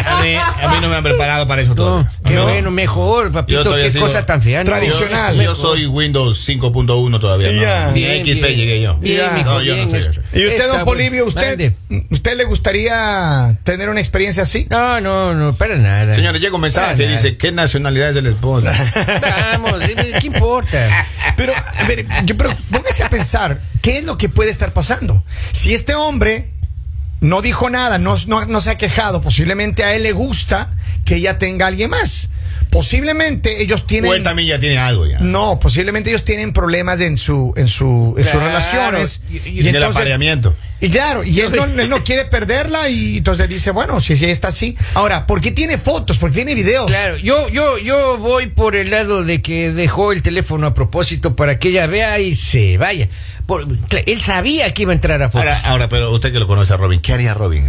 A 0.06 0.22
mí, 0.22 0.36
a 0.36 0.68
mí 0.70 0.76
no 0.82 0.90
me 0.90 0.96
han 0.96 1.04
preparado 1.04 1.48
para 1.48 1.62
eso 1.62 1.70
No, 1.72 1.76
todo. 1.76 2.08
qué 2.26 2.34
No. 2.34 2.44
bueno, 2.44 2.72
mejor, 2.72 3.32
papito, 3.32 3.76
qué 3.76 3.92
sigo 3.92 4.06
cosa 4.06 4.26
tan 4.26 4.42
fea. 4.42 4.60
¿no? 4.60 4.66
tradicional. 4.72 5.36
Yo, 5.36 5.42
yo 5.44 5.56
soy 5.56 5.86
Windows 5.88 6.48
5.1 6.48 7.20
todavía. 7.20 7.52
¿no? 7.88 7.92
Ni 7.92 8.02
Bien, 8.02 8.24
XP 8.26 8.34
bien. 8.42 8.56
llegué 8.56 8.82
yo. 8.82 8.96
Bien, 8.98 9.22
mijo, 9.36 9.50
No, 9.50 9.62
yo 9.62 9.76
no 9.76 9.84
estoy 9.96 10.00
es-. 10.00 10.22
¿Y 10.34 10.48
usted, 10.48 10.68
don 10.68 10.86
Polivio, 10.86 11.26
usted, 11.26 11.48
Mande. 11.90 12.06
usted 12.10 12.38
le 12.38 12.44
gustaría 12.46 13.58
tener 13.64 13.90
una 13.90 14.00
experiencia 14.00 14.44
así? 14.44 14.68
No, 14.70 15.02
no, 15.02 15.34
no, 15.34 15.56
para 15.56 15.76
nada. 15.78 16.16
Señores, 16.16 16.42
llega 16.42 16.56
un 16.56 16.62
mensaje 16.62 16.96
que 16.96 17.08
dice, 17.08 17.38
¿qué 17.38 17.52
nacionalidad 17.52 18.10
es 18.10 18.16
de 18.16 18.22
la 18.22 18.30
esposa? 18.30 18.74
Vamos, 19.54 19.80
¿qué 19.84 20.28
importa? 20.28 21.07
Pero, 21.36 21.54
a 21.54 21.84
ver, 21.84 22.06
yo, 22.26 22.38
pero 22.38 22.56
póngase 22.72 23.04
a 23.04 23.10
pensar, 23.10 23.62
¿qué 23.82 24.00
es 24.00 24.04
lo 24.04 24.18
que 24.18 24.30
puede 24.30 24.50
estar 24.50 24.74
pasando? 24.74 25.24
Si 25.52 25.74
este 25.74 25.94
hombre 25.96 26.52
no 27.22 27.42
dijo 27.42 27.70
nada, 27.70 27.98
no, 27.98 28.16
no, 28.28 28.46
no 28.46 28.62
se 28.62 28.70
ha 28.70 28.78
quejado, 28.78 29.22
posiblemente 29.22 29.84
a 29.84 29.96
él 29.96 30.04
le 30.04 30.12
gusta 30.12 30.70
que 31.08 31.16
ella 31.16 31.38
tenga 31.40 31.66
a 31.66 31.70
alguien 31.70 31.90
más. 31.90 32.30
Posiblemente 32.70 33.62
ellos 33.62 33.88
tienen... 33.88 34.12
O 34.12 34.14
él 34.14 34.24
también 34.24 34.50
ya 34.50 34.60
tiene 34.60 34.78
algo 34.78 35.08
ya. 35.08 35.20
No, 35.20 35.58
posiblemente 35.60 36.10
ellos 36.10 36.26
tienen 36.26 36.52
problemas 36.52 37.00
en 37.00 37.16
su 37.16 37.54
en 37.56 37.70
su 37.70 38.14
en 38.18 38.26
sus 38.28 38.42
relaciones 38.42 39.22
Y- 39.32 39.38
y- 39.62 39.68
En 39.70 39.76
el 39.76 39.84
apareamiento. 39.86 40.54
y 40.82 40.90
claro, 40.90 41.24
y 41.24 41.40
él 41.40 41.54
no, 41.56 41.64
él 41.82 41.90
no 41.90 42.04
quiere 42.04 42.26
perderla 42.26 42.90
y 42.90 43.18
entonces 43.18 43.48
le 43.48 43.54
dice, 43.54 43.72
bueno, 43.72 44.02
si, 44.02 44.18
si 44.18 44.26
está 44.26 44.50
así. 44.50 44.76
Ahora, 44.96 45.26
¿por 45.26 45.40
qué 45.40 45.52
tiene 45.52 45.78
fotos? 45.78 46.18
¿Por 46.18 46.30
qué 46.32 46.36
tiene 46.44 46.56
videos? 46.56 46.88
Claro, 46.88 47.16
yo, 47.18 47.48
yo, 47.50 47.78
yo 47.78 48.18
voy 48.18 48.48
por 48.48 48.76
el 48.76 48.92
lado 48.92 49.24
de 49.24 49.42
que 49.42 49.72
dejó 49.72 50.12
el 50.12 50.22
teléfono 50.22 50.68
a 50.68 50.74
propósito 50.74 51.38
para 51.38 51.58
que 51.60 51.70
ella 51.70 51.88
vea 51.88 52.20
y 52.20 52.36
se 52.36 52.78
vaya. 52.78 53.08
Por- 53.48 53.66
él 54.06 54.22
sabía 54.22 54.74
que 54.74 54.82
iba 54.82 54.92
a 54.92 54.96
entrar 54.96 55.22
a 55.24 55.30
fotos. 55.30 55.40
Ahora, 55.48 55.62
ahora, 55.64 55.90
pero 55.90 56.12
usted 56.12 56.34
que 56.34 56.40
lo 56.40 56.48
conoce 56.48 56.74
a 56.74 56.78
Robin, 56.78 57.00
¿qué 57.00 57.14
haría 57.14 57.34
Robin? 57.34 57.64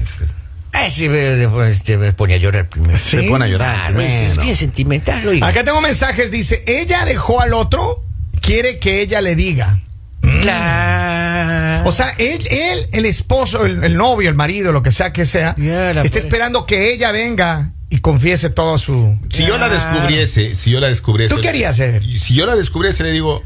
Ah, 0.73 0.91
sí, 0.91 1.09
me- 1.09 1.17
después 1.17 1.83
te 1.83 1.97
me 1.97 2.13
pone 2.13 2.35
a 2.35 2.37
llorar 2.37 2.69
primero. 2.69 2.97
Sí. 2.99 3.17
Se 3.17 3.23
pone 3.25 3.47
a 3.47 3.49
llorar. 3.49 3.77
Claro, 3.77 4.01
es, 4.01 4.13
es 4.15 4.39
bien 4.39 4.55
sentimental, 4.55 5.27
oiga. 5.27 5.47
Acá 5.47 5.65
tengo 5.65 5.81
mensajes, 5.81 6.31
dice, 6.31 6.63
ella 6.67 7.05
dejó 7.05 7.41
al 7.41 7.55
otro, 7.55 8.03
quiere 8.41 8.79
que 8.79 9.01
ella 9.01 9.21
le 9.21 9.35
diga. 9.35 9.81
Claro. 10.21 11.89
O 11.89 11.93
sea, 11.93 12.11
él, 12.19 12.47
él 12.51 12.89
el 12.93 13.07
esposo, 13.07 13.65
el, 13.65 13.83
el 13.83 13.97
novio, 13.97 14.29
el 14.29 14.35
marido, 14.35 14.73
lo 14.73 14.83
que 14.83 14.91
sea 14.91 15.13
que 15.13 15.27
sea, 15.27 15.55
la 15.57 15.89
está 15.89 16.03
pobre. 16.03 16.19
esperando 16.19 16.67
que 16.67 16.93
ella 16.93 17.13
venga 17.13 17.71
y 17.89 17.99
confiese 18.01 18.51
todo 18.51 18.77
su... 18.79 19.17
Si 19.31 19.47
yo 19.47 19.57
la 19.59 19.69
descubriese, 19.69 20.55
si 20.55 20.71
yo 20.71 20.81
la 20.81 20.89
descubriese. 20.89 21.35
¿Tú 21.35 21.41
qué 21.41 21.49
harías, 21.49 21.79
Eder? 21.79 22.03
Si 22.19 22.35
yo 22.35 22.45
la 22.47 22.57
descubriese, 22.57 23.03
le 23.05 23.13
digo, 23.13 23.43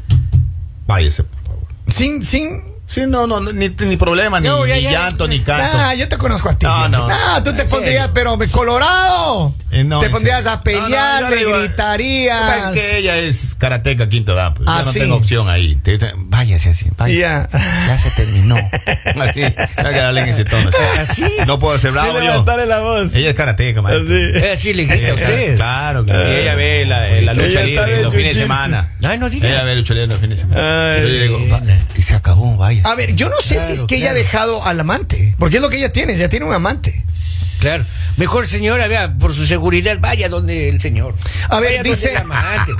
váyase, 0.87 1.23
por 1.23 1.43
favor. 1.43 1.63
Sin, 1.87 2.23
sin... 2.23 2.61
Sí, 2.93 3.01
no, 3.07 3.25
no, 3.25 3.39
ni, 3.39 3.69
ni 3.69 3.97
problema, 3.97 4.39
ni, 4.39 4.47
No, 4.47 4.65
ya, 4.67 4.75
ni 4.75 4.83
ya. 4.83 4.91
llanto, 4.91 5.27
ni 5.27 5.39
canto. 5.39 5.77
Ah, 5.79 5.95
yo 5.95 6.07
te 6.07 6.17
conozco 6.17 6.49
a 6.49 6.57
ti. 6.57 6.65
No, 6.65 6.87
no. 6.89 7.07
Ah, 7.09 7.41
tú 7.43 7.53
te 7.55 7.63
¿En 7.63 7.69
pondrías, 7.69 8.09
pero 8.13 8.37
colorado. 8.51 9.53
Eh, 9.73 9.83
no, 9.83 9.99
te 9.99 10.09
pondrías 10.09 10.43
serio. 10.43 10.51
a 10.57 10.63
pelear, 10.63 11.21
No, 11.23 11.29
no, 11.29 11.35
le 11.35 11.37
digo, 11.37 11.59
gritarías. 11.59 12.65
Es 12.67 12.71
que 12.79 12.97
ella 12.99 13.17
es 13.17 13.55
karateca 13.55 14.07
quinto 14.09 14.35
dan, 14.35 14.53
pues. 14.53 14.67
Ah, 14.69 14.79
yo 14.79 14.85
no 14.85 14.91
sí. 14.93 14.99
tengo 14.99 15.15
opción 15.15 15.49
ahí. 15.49 15.75
Te- 15.75 15.97
te- 15.97 16.13
váyase 16.15 16.69
así, 16.69 16.85
váyase. 16.97 17.19
Ya. 17.19 17.49
Ya 17.87 17.99
se 17.99 18.09
terminó. 18.11 18.55
Así, 19.23 19.41
no 19.41 19.89
que 19.89 19.99
en 19.99 20.29
ese 20.29 20.45
tono. 20.45 20.69
¿Así? 20.99 21.23
No 21.47 21.59
puedo 21.59 21.77
ser 21.79 21.91
bravo 21.91 22.19
Sí, 22.19 22.25
yo. 22.25 22.65
la 22.65 22.79
voz. 22.79 23.13
Ella 23.15 23.29
es 23.29 23.35
karateca, 23.35 23.81
maestro. 23.81 24.15
Así 24.53 24.73
le 24.73 24.85
grita 24.85 25.11
a 25.11 25.13
usted. 25.15 25.55
Claro, 25.55 26.05
claro. 26.05 26.31
Y 26.31 26.35
ella 26.35 26.55
ve 26.55 26.85
la, 26.85 27.09
eh, 27.09 27.21
la 27.21 27.33
lucha 27.33 27.61
Ella 27.61 27.85
libre 27.85 28.03
los 28.03 28.13
fines 28.13 28.35
de 28.35 28.41
semana. 28.41 28.89
Ay, 29.03 29.17
no 29.17 29.29
diga. 29.29 29.47
Ella 29.49 29.63
ve 29.63 29.75
lucha 29.75 29.93
libre 29.93 30.07
los 30.07 30.19
fines 30.19 30.37
de 30.39 30.41
semana. 30.49 30.93
Ay, 30.95 31.01
yo 31.01 31.07
digo, 31.07 31.59
y 31.95 32.01
se 32.01 32.15
acabó, 32.15 32.55
vaya. 32.57 32.81
A 32.85 32.95
ver, 32.95 33.15
yo 33.15 33.29
no 33.29 33.37
sé 33.37 33.59
si 33.59 33.73
es 33.73 33.79
Claro, 33.79 33.87
que 33.87 33.95
ella 33.95 34.05
ha 34.09 34.13
claro. 34.13 34.23
dejado 34.25 34.65
al 34.65 34.79
amante. 34.79 35.35
Porque 35.37 35.57
es 35.57 35.61
lo 35.61 35.69
que 35.69 35.77
ella 35.77 35.91
tiene, 35.91 36.13
ella 36.13 36.29
tiene 36.29 36.45
un 36.45 36.53
amante. 36.53 37.03
Claro. 37.59 37.83
Mejor, 38.17 38.47
señora, 38.47 38.87
vea, 38.87 39.13
por 39.17 39.33
su 39.33 39.45
seguridad, 39.45 39.97
vaya 39.99 40.29
donde 40.29 40.69
el 40.69 40.79
señor. 40.81 41.15
A 41.49 41.59
ver, 41.59 41.69
Vaya 41.69 41.77
donde 41.77 41.89
dice- 41.89 42.11
el 42.11 42.17
amante. 42.17 42.71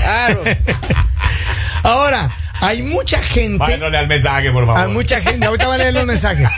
Claro. 0.00 0.44
Ahora, 1.82 2.34
hay 2.60 2.82
mucha 2.82 3.22
gente. 3.22 3.76
Lea 3.76 4.00
el 4.00 4.08
mensaje, 4.08 4.50
por 4.50 4.66
favor. 4.66 4.80
Hay 4.80 4.88
mucha 4.92 5.20
gente, 5.20 5.46
ahorita 5.46 5.66
van 5.68 5.80
a 5.80 5.82
leer 5.84 5.94
los 5.94 6.06
mensajes. 6.06 6.48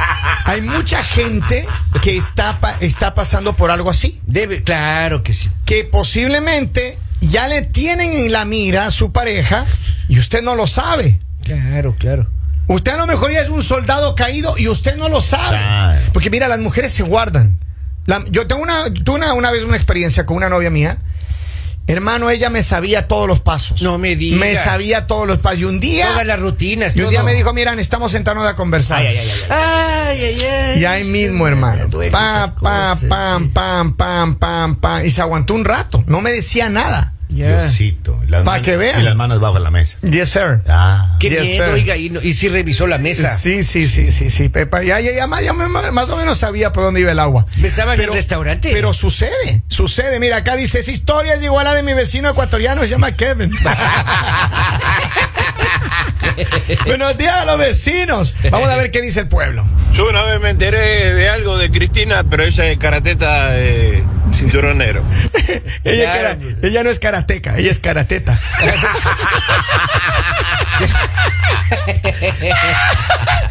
Hay 0.45 0.61
mucha 0.61 1.03
gente 1.03 1.67
que 2.03 2.17
está, 2.17 2.61
pa- 2.61 2.77
está 2.81 3.15
pasando 3.15 3.55
por 3.57 3.71
algo 3.71 3.91
así. 3.91 4.21
Debe, 4.25 4.63
claro 4.63 5.23
que 5.23 5.33
sí. 5.35 5.51
Que 5.65 5.85
posiblemente 5.85 6.99
ya 7.21 7.49
le 7.49 7.63
tienen 7.63 8.13
en 8.13 8.31
la 8.33 8.45
mira 8.45 8.87
a 8.87 8.91
su 8.91 9.11
pareja 9.13 9.65
y 10.09 10.19
usted 10.19 10.43
no 10.43 10.55
lo 10.55 10.67
sabe. 10.67 11.19
Claro, 11.43 11.95
claro. 11.99 12.29
Usted 12.69 12.93
a 12.93 12.97
lo 12.97 13.07
mejor 13.07 13.31
ya 13.33 13.41
es 13.41 13.49
un 13.49 13.63
soldado 13.63 14.15
caído 14.15 14.57
y 14.59 14.69
usted 14.69 14.97
no 14.97 15.09
lo 15.09 15.21
sabe. 15.21 15.57
Claro. 15.59 16.01
Porque 16.13 16.31
mira, 16.31 16.49
las 16.49 16.59
mujeres 16.59 16.93
se 16.93 17.03
guardan. 17.03 17.59
La- 18.07 18.25
yo 18.31 18.47
tengo 18.47 18.63
una, 18.63 18.93
tuve 18.93 19.17
una, 19.17 19.33
una 19.35 19.51
vez 19.51 19.65
una 19.65 19.77
experiencia 19.77 20.27
con 20.27 20.37
una 20.37 20.49
novia 20.49 20.71
mía. 20.71 20.99
Hermano, 21.89 22.31
ella 22.31 22.51
me 22.51 22.65
sabía 22.65 23.07
todos 23.07 23.29
los 23.29 23.39
pasos. 23.41 23.81
No 23.81 23.97
me 23.97 24.17
diga. 24.17 24.39
Me 24.39 24.57
sabía 24.57 25.07
todos 25.07 25.29
los 25.29 25.39
pasos. 25.39 25.61
Y 25.61 25.65
un 25.65 25.79
día. 25.79 26.09
Todas 26.09 26.27
las 26.27 26.41
rutinas. 26.41 26.97
Y 26.97 27.01
un 27.03 27.11
día 27.11 27.23
me 27.23 27.33
dijo, 27.33 27.55
mira, 27.55 27.73
estamos 27.75 28.11
sentados 28.11 28.45
a 28.45 28.57
conversar. 28.57 28.99
Ay, 28.99 29.07
ay, 29.07 29.19
ay, 29.19 29.31
ay. 29.31 29.47
Ay, 29.51 30.25
ay, 30.25 30.43
ay. 30.45 30.81
Y 30.81 30.85
ahí 30.85 31.05
mismo, 31.05 31.47
hermano. 31.47 31.89
Pam, 32.11 32.55
pam, 32.61 32.99
pam, 33.53 33.95
pam, 33.97 34.35
pam, 34.37 34.75
pam. 34.77 35.05
Y 35.07 35.11
se 35.11 35.21
aguantó 35.21 35.55
un 35.55 35.65
rato. 35.65 36.03
No 36.09 36.21
me 36.23 36.33
decía 36.33 36.69
nada. 36.69 37.13
Ya. 37.37 37.59
Diosito. 37.63 38.21
Las 38.29 38.45
Pa' 38.45 38.53
manos- 38.53 38.65
que 38.67 38.77
vean. 38.77 39.01
Y 39.01 39.05
las 39.05 39.15
manos 39.17 39.39
bajo 39.41 39.59
la 39.59 39.71
mesa. 39.71 39.99
Yes, 40.03 40.31
sir. 40.31 40.63
Ah. 40.69 41.17
Qué 41.21 41.31
Yes, 41.31 41.43
miedo, 41.43 41.65
sir. 41.67 41.75
oiga, 41.75 41.97
y, 41.97 42.11
no- 42.11 42.21
y 42.23 42.33
sí 42.33 42.49
revisó 42.49 42.87
la 42.87 42.99
mesa. 42.99 43.37
Sí, 43.37 43.63
sí, 43.63 43.87
sí, 43.89 44.11
sí, 44.11 44.31
sí, 44.31 44.49
Pepa. 44.49 44.83
Ya, 44.83 44.99
ya, 45.01 45.13
ya, 45.13 45.27
más, 45.27 45.43
ya 45.45 45.53
más 45.53 46.09
o 46.09 46.17
menos 46.17 46.39
sabía 46.39 46.73
por 46.73 46.83
dónde 46.85 47.01
iba 47.01 47.13
el 47.13 47.19
agua. 47.21 47.47
¿Estaba 47.63 47.95
en 47.95 48.01
el 48.01 48.13
restaurante? 48.13 48.71
Pero 48.73 48.93
sucede, 48.95 49.63
sucede. 49.69 50.19
Mira, 50.21 50.39
acá 50.39 50.57
dice, 50.57 50.79
esa 50.81 50.91
historia 50.91 51.35
es 51.35 51.43
igual 51.43 51.67
a 51.67 51.71
la 51.71 51.77
de 51.77 51.83
mi 51.83 51.93
vecino 51.95 52.29
ecuatoriano, 52.31 52.81
se 52.83 52.89
llama 52.89 53.13
Kevin. 53.13 53.51
Buenos 56.87 57.17
días 57.19 57.35
a 57.35 57.45
los 57.45 57.59
vecinos. 57.59 58.35
Vamos 58.51 58.69
a 58.69 58.77
ver 58.77 58.91
qué 58.91 59.01
dice 59.03 59.21
el 59.21 59.29
pueblo. 59.29 59.67
Yo 59.93 60.09
una 60.09 60.23
vez 60.25 60.41
me 60.41 60.51
enteré 60.51 61.15
de 61.15 61.29
algo 61.29 61.57
de 61.57 61.71
Cristina, 61.71 62.25
pero 62.29 62.45
ella 62.45 62.67
es 62.67 62.79
karateta 62.79 63.57
eh, 63.59 64.03
cinturonero. 64.39 65.05
Ella, 65.85 66.23
Ya, 66.23 66.37
pues. 66.39 66.57
ella 66.63 66.83
no 66.85 66.91
es 66.91 66.99
karateca, 66.99 67.57
ella 67.57 67.71
es 67.71 67.79
karateta. 67.79 68.39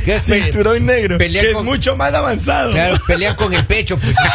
¿Qué 0.04 0.16
es 0.16 0.24
pe- 0.24 0.44
Cinturón 0.44 0.86
negro, 0.86 1.18
que 1.18 1.52
es 1.52 1.62
mucho 1.64 1.96
más 1.96 2.14
avanzado. 2.14 2.72
Claro, 2.72 2.98
pelean 3.08 3.36
con 3.36 3.54
el 3.54 3.66
pecho, 3.66 3.98
pues. 4.00 4.16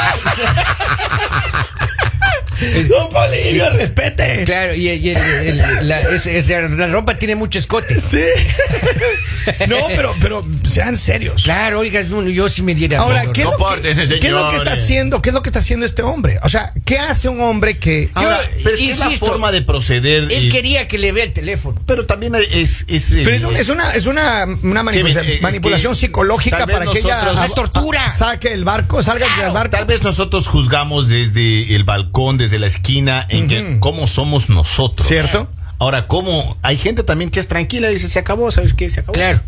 Don 2.88 3.08
Polivio, 3.08 3.70
respete. 3.70 4.44
Claro, 4.44 4.74
y, 4.74 4.88
y 4.90 5.10
el- 5.10 5.16
el- 5.16 5.88
la, 5.88 6.00
es- 6.00 6.26
es- 6.26 6.48
la 6.48 6.86
ropa 6.88 7.16
tiene 7.16 7.34
mucho 7.36 7.58
escote. 7.58 8.00
Sí. 8.00 8.20
No, 9.68 9.76
pero, 9.88 10.14
pero 10.20 10.46
sean 10.64 10.96
serios. 10.98 11.44
Claro, 11.44 11.80
oiga, 11.80 11.98
es 12.00 12.10
un- 12.10 12.28
yo 12.28 12.48
sí 12.48 12.60
me 12.62 12.74
diera. 12.74 13.00
Ahora, 13.00 13.32
¿qué 13.32 13.40
es, 13.42 13.46
¿no? 13.48 13.56
lo 13.58 13.82
que, 13.82 13.82
qué 14.20 14.26
es 14.28 14.32
lo 14.32 14.48
que 14.50 14.56
está 14.56 14.72
haciendo? 14.72 15.22
¿Qué 15.22 15.30
es 15.30 15.34
lo 15.34 15.42
que 15.42 15.48
está 15.48 15.60
haciendo 15.60 15.86
este 15.86 16.02
hombre? 16.02 16.38
O 16.42 16.48
sea, 16.48 16.72
¿qué 16.84 16.98
hace 16.98 17.28
un 17.28 17.40
hombre 17.40 17.78
que 17.78 18.10
Ahora, 18.14 18.38
Yo 18.42 18.48
pero 18.62 18.76
es, 18.76 18.82
que 18.82 18.90
es 18.90 18.98
la 18.98 19.04
insisto, 19.06 19.26
forma 19.26 19.50
de 19.50 19.62
proceder. 19.62 20.24
Él 20.30 20.44
y- 20.46 20.48
quería 20.50 20.86
que 20.88 20.98
le 20.98 21.12
vea 21.12 21.24
el 21.24 21.32
teléfono. 21.32 21.80
pero 21.86 22.04
también 22.06 22.34
es. 22.34 22.84
es, 22.86 23.10
Pero 23.12 23.34
es, 23.34 23.42
un- 23.44 23.56
es 23.56 23.68
una, 23.70 23.92
es 23.92 24.06
una, 24.06 24.44
una 24.62 24.80
eh, 24.92 25.36
es 25.36 25.42
manipulación 25.42 25.94
que 25.94 25.98
psicológica 26.00 26.66
para 26.66 26.84
que 26.86 26.98
ella 26.98 27.32
¡La 27.32 27.48
tortura! 27.48 28.08
saque 28.10 28.52
el 28.52 28.64
barco, 28.64 29.02
salga 29.02 29.26
del 29.42 29.52
barco. 29.52 29.70
Tal 29.76 29.86
vez 29.86 30.02
nosotros 30.02 30.48
juzgamos 30.48 31.08
desde 31.08 31.74
el 31.74 31.84
balcón, 31.84 32.36
desde 32.36 32.49
la 32.58 32.66
esquina, 32.66 33.26
en 33.28 33.48
que 33.48 33.78
cómo 33.80 34.06
somos 34.06 34.48
nosotros. 34.48 35.06
¿Cierto? 35.06 35.48
Ahora, 35.78 36.06
cómo 36.08 36.58
hay 36.62 36.76
gente 36.76 37.02
también 37.02 37.30
que 37.30 37.40
es 37.40 37.48
tranquila 37.48 37.90
y 37.90 37.94
dice, 37.94 38.08
se 38.08 38.18
acabó, 38.18 38.52
¿sabes 38.52 38.74
qué? 38.74 38.90
Se 38.90 39.00
acabó. 39.00 39.14
Claro. 39.14 39.40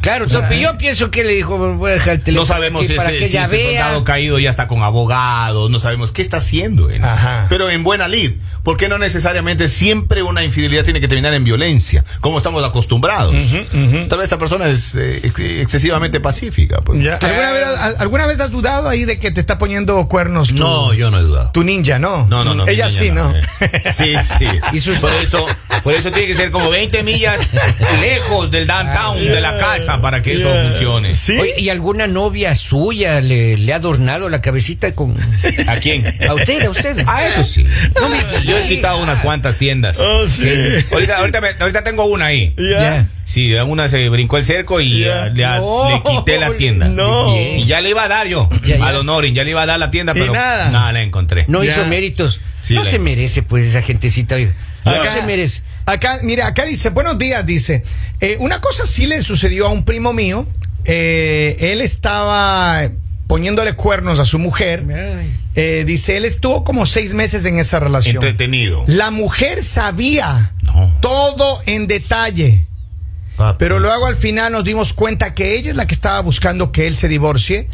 Claro, 0.00 0.24
entonces, 0.26 0.60
yo 0.60 0.78
pienso 0.78 1.10
que 1.10 1.24
le 1.24 1.34
dijo, 1.34 1.58
voy 1.74 1.90
a 1.90 1.94
dejar 1.94 2.08
el 2.14 2.18
No 2.18 2.24
teléfono. 2.24 2.46
sabemos 2.46 2.82
aquí 2.84 2.92
si 2.92 2.96
para 2.96 3.08
este, 3.10 3.18
que 3.20 3.26
si 3.28 3.32
ella 3.36 3.44
este 3.44 3.56
vea. 3.56 3.82
soldado 3.82 4.04
caído 4.04 4.38
ya 4.38 4.48
está 4.50 4.68
con 4.68 4.82
abogados, 4.82 5.70
no 5.70 5.80
sabemos 5.80 6.12
qué 6.12 6.22
está 6.22 6.36
haciendo 6.38 6.88
él. 6.90 7.04
Ajá. 7.04 7.46
Pero 7.48 7.68
en 7.68 7.82
buena 7.82 8.06
lid, 8.08 8.32
porque 8.62 8.88
no 8.88 8.98
necesariamente 8.98 9.66
siempre 9.68 10.22
una 10.22 10.44
infidelidad 10.44 10.84
tiene 10.84 11.00
que 11.00 11.08
terminar 11.08 11.34
en 11.34 11.42
violencia, 11.44 12.04
como 12.20 12.36
estamos 12.38 12.64
acostumbrados. 12.64 13.34
Tal 14.08 14.18
vez 14.18 14.24
esta 14.24 14.38
persona 14.38 14.68
es 14.68 14.94
eh, 14.94 15.20
ex- 15.24 15.38
excesivamente 15.40 16.20
pacífica. 16.20 16.80
pues. 16.80 17.02
Ya. 17.02 17.16
¿Alguna, 17.16 17.52
vez, 17.52 17.66
al- 17.66 17.96
¿Alguna 17.98 18.26
vez 18.26 18.40
has 18.40 18.50
dudado 18.50 18.88
ahí 18.88 19.04
de 19.04 19.18
que 19.18 19.30
te 19.30 19.40
está 19.40 19.58
poniendo 19.58 20.06
cuernos 20.08 20.48
tu, 20.48 20.54
No, 20.54 20.92
yo 20.94 21.10
no 21.10 21.18
he 21.18 21.22
dudado. 21.22 21.50
tu 21.52 21.64
ninja, 21.64 21.98
no? 21.98 22.26
No, 22.28 22.44
no, 22.44 22.54
no. 22.54 22.66
Ella 22.68 22.88
sí, 22.88 23.10
¿no? 23.10 23.34
eh. 23.34 23.42
Sí, 23.96 24.14
sí. 24.22 24.46
Y 24.72 24.80
sus- 24.80 24.98
Por 24.98 25.12
eso, 25.14 25.44
por 25.82 25.94
eso 25.94 26.10
tiene 26.12 26.28
que 26.28 26.36
ser 26.36 26.50
como 26.50 26.70
20 26.70 27.02
millas 27.02 27.40
lejos 28.00 28.50
del 28.50 28.66
downtown 28.66 29.18
de 29.18 29.40
la 29.40 29.58
casa 29.58 29.87
para 30.00 30.22
que 30.22 30.34
eso 30.34 30.48
funcione. 30.64 31.14
Sí. 31.14 31.36
Oye, 31.38 31.54
¿y 31.58 31.68
alguna 31.70 32.06
novia 32.06 32.54
suya 32.54 33.20
le, 33.20 33.56
le 33.56 33.72
ha 33.72 33.76
adornado 33.76 34.28
la 34.28 34.40
cabecita 34.42 34.94
con... 34.94 35.16
¿A 35.66 35.76
quién? 35.76 36.04
A 36.28 36.34
usted, 36.34 36.62
a 36.64 36.70
usted. 36.70 37.04
A 37.06 37.26
eso 37.26 37.42
sí. 37.42 37.66
No 38.00 38.08
me 38.08 38.18
Yo 38.44 38.58
he 38.58 38.68
quitado 38.68 38.98
unas 38.98 39.20
cuantas 39.20 39.56
tiendas. 39.56 39.98
Oh, 39.98 40.28
sí. 40.28 40.42
Ahorita, 40.92 41.18
ahorita, 41.18 41.40
me- 41.40 41.56
ahorita 41.58 41.82
tengo 41.84 42.04
una 42.04 42.26
ahí. 42.26 42.54
Ya. 42.58 43.06
Sí, 43.24 43.52
una 43.54 43.88
se 43.88 44.08
brincó 44.08 44.36
el 44.38 44.44
cerco 44.44 44.80
y 44.80 45.00
le, 45.00 45.30
No. 45.34 45.88
le 45.90 46.02
quité 46.10 46.38
la 46.38 46.50
tienda. 46.52 46.88
No. 46.88 47.36
Y 47.36 47.64
ya 47.64 47.80
le 47.80 47.90
iba 47.90 48.04
a 48.04 48.08
dar 48.08 48.26
yo 48.26 48.48
ya. 48.64 48.86
a 48.86 48.92
Don 48.92 49.08
Orin, 49.08 49.34
ya 49.34 49.44
le 49.44 49.50
iba 49.50 49.62
a 49.62 49.66
dar 49.66 49.78
la 49.78 49.90
tienda, 49.90 50.14
pero 50.14 50.32
nada. 50.32 50.70
nada 50.70 50.92
la 50.92 51.02
encontré. 51.02 51.44
No 51.48 51.62
hizo 51.64 51.84
méritos. 51.86 52.40
Sí, 52.60 52.74
no 52.74 52.84
se 52.84 52.98
merece, 52.98 53.42
pues, 53.42 53.64
esa 53.66 53.82
gentecita. 53.82 54.36
Acá- 54.96 55.12
se 55.14 55.22
merece. 55.22 55.62
Acá, 55.86 56.18
mire, 56.22 56.42
acá 56.42 56.64
dice, 56.64 56.90
buenos 56.90 57.18
días, 57.18 57.44
dice. 57.46 57.82
eh, 58.20 58.36
una 58.40 58.60
cosa 58.60 58.86
sí 58.86 59.06
le 59.06 59.22
sucedió 59.22 59.66
a 59.66 59.70
un 59.70 59.84
primo 59.84 60.12
mío. 60.12 60.46
eh, 60.90 61.56
él 61.72 61.80
estaba 61.82 62.88
poniéndole 63.26 63.74
cuernos 63.74 64.18
a 64.20 64.24
su 64.24 64.38
mujer. 64.38 64.84
Eh, 65.54 65.84
dice, 65.86 66.16
él 66.16 66.24
estuvo 66.24 66.64
como 66.64 66.86
seis 66.86 67.12
meses 67.14 67.44
en 67.44 67.58
esa 67.58 67.78
relación. 67.78 68.16
Entretenido. 68.16 68.84
La 68.86 69.10
mujer 69.10 69.62
sabía 69.62 70.52
No. 70.62 70.90
todo 71.00 71.60
en 71.66 71.88
detalle. 71.88 72.64
Papi. 73.36 73.56
Pero 73.58 73.80
luego 73.80 74.06
al 74.06 74.16
final 74.16 74.52
nos 74.52 74.64
dimos 74.64 74.92
cuenta 74.94 75.34
que 75.34 75.56
ella 75.56 75.70
es 75.70 75.76
la 75.76 75.86
que 75.86 75.94
estaba 75.94 76.20
buscando 76.20 76.72
que 76.72 76.86
él 76.86 76.96
se 76.96 77.06
divorcie 77.08 77.68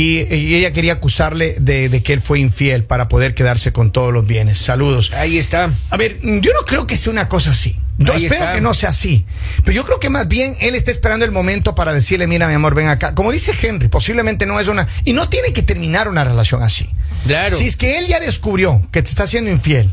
y, 0.00 0.32
y 0.34 0.54
ella 0.54 0.70
quería 0.72 0.92
acusarle 0.94 1.56
de, 1.58 1.88
de 1.88 2.02
que 2.04 2.12
él 2.12 2.20
fue 2.20 2.38
infiel 2.38 2.84
para 2.84 3.08
poder 3.08 3.34
quedarse 3.34 3.72
con 3.72 3.90
todos 3.90 4.12
los 4.12 4.26
bienes. 4.26 4.58
Saludos. 4.58 5.10
Ahí 5.12 5.38
está. 5.38 5.70
A 5.90 5.96
ver, 5.96 6.18
yo 6.22 6.52
no 6.54 6.60
creo 6.66 6.86
que 6.86 6.96
sea 6.96 7.10
una 7.10 7.28
cosa 7.28 7.50
así. 7.50 7.76
Yo 7.98 8.12
Ahí 8.12 8.26
espero 8.26 8.44
está. 8.44 8.54
que 8.54 8.60
no 8.60 8.74
sea 8.74 8.90
así. 8.90 9.24
Pero 9.64 9.74
yo 9.74 9.84
creo 9.84 9.98
que 9.98 10.08
más 10.08 10.28
bien 10.28 10.56
él 10.60 10.76
está 10.76 10.92
esperando 10.92 11.24
el 11.24 11.32
momento 11.32 11.74
para 11.74 11.92
decirle, 11.92 12.28
mira, 12.28 12.46
mi 12.46 12.54
amor, 12.54 12.76
ven 12.76 12.86
acá. 12.86 13.16
Como 13.16 13.32
dice 13.32 13.52
Henry, 13.60 13.88
posiblemente 13.88 14.46
no 14.46 14.60
es 14.60 14.68
una... 14.68 14.86
Y 15.04 15.14
no 15.14 15.28
tiene 15.28 15.52
que 15.52 15.64
terminar 15.64 16.06
una 16.06 16.22
relación 16.22 16.62
así. 16.62 16.88
Claro. 17.26 17.56
Si 17.56 17.64
es 17.66 17.76
que 17.76 17.98
él 17.98 18.06
ya 18.06 18.20
descubrió 18.20 18.86
que 18.92 19.02
te 19.02 19.08
está 19.08 19.26
siendo 19.26 19.50
infiel 19.50 19.92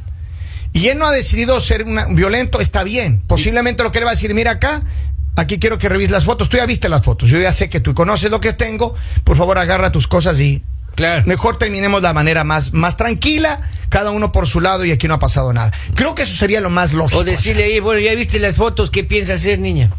y 0.72 0.90
él 0.90 1.00
no 1.00 1.08
ha 1.08 1.12
decidido 1.12 1.60
ser 1.62 1.84
una- 1.86 2.06
violento, 2.06 2.62
está 2.62 2.84
bien. 2.84 3.24
Posiblemente 3.26 3.82
lo 3.82 3.92
que 3.92 3.98
le 4.00 4.06
va 4.06 4.12
a 4.12 4.14
decir, 4.14 4.32
mira 4.36 4.52
acá, 4.52 4.84
aquí 5.36 5.60
quiero 5.60 5.78
que 5.78 5.90
revises 5.90 6.12
las 6.12 6.26
fotos. 6.26 6.50
Tú 6.50 6.58
ya 6.58 6.66
viste 6.66 6.90
las 6.90 7.04
fotos, 7.04 7.30
yo 7.30 7.40
ya 7.40 7.52
sé 7.52 7.70
que 7.70 7.80
tú 7.80 7.94
conoces 7.94 8.30
lo 8.32 8.40
que 8.40 8.54
tengo. 8.54 8.96
Por 9.24 9.38
favor, 9.38 9.58
agarra 9.58 9.92
tus 9.92 10.08
cosas 10.08 10.40
y 10.40 10.64
Claro. 10.96 11.24
mejor 11.26 11.58
terminemos 11.58 12.02
la 12.02 12.14
manera 12.14 12.44
más, 12.44 12.72
más 12.74 12.96
tranquila, 12.98 13.60
cada 13.90 14.12
uno 14.12 14.32
por 14.32 14.48
su 14.48 14.62
lado 14.62 14.86
y 14.86 14.92
aquí 14.92 15.08
no 15.08 15.14
ha 15.16 15.20
pasado 15.20 15.52
nada. 15.52 15.72
Creo 15.94 16.16
que 16.16 16.24
eso 16.24 16.36
sería 16.36 16.62
lo 16.62 16.70
más 16.70 16.94
lógico. 16.94 17.20
O 17.20 17.24
decirle 17.26 17.66
ahí, 17.66 17.80
bueno, 17.82 18.00
ya 18.00 18.14
viste 18.16 18.40
las 18.40 18.56
fotos, 18.56 18.92
¿qué 18.92 19.04
piensa 19.04 19.34
hacer, 19.34 19.60
niña? 19.60 19.92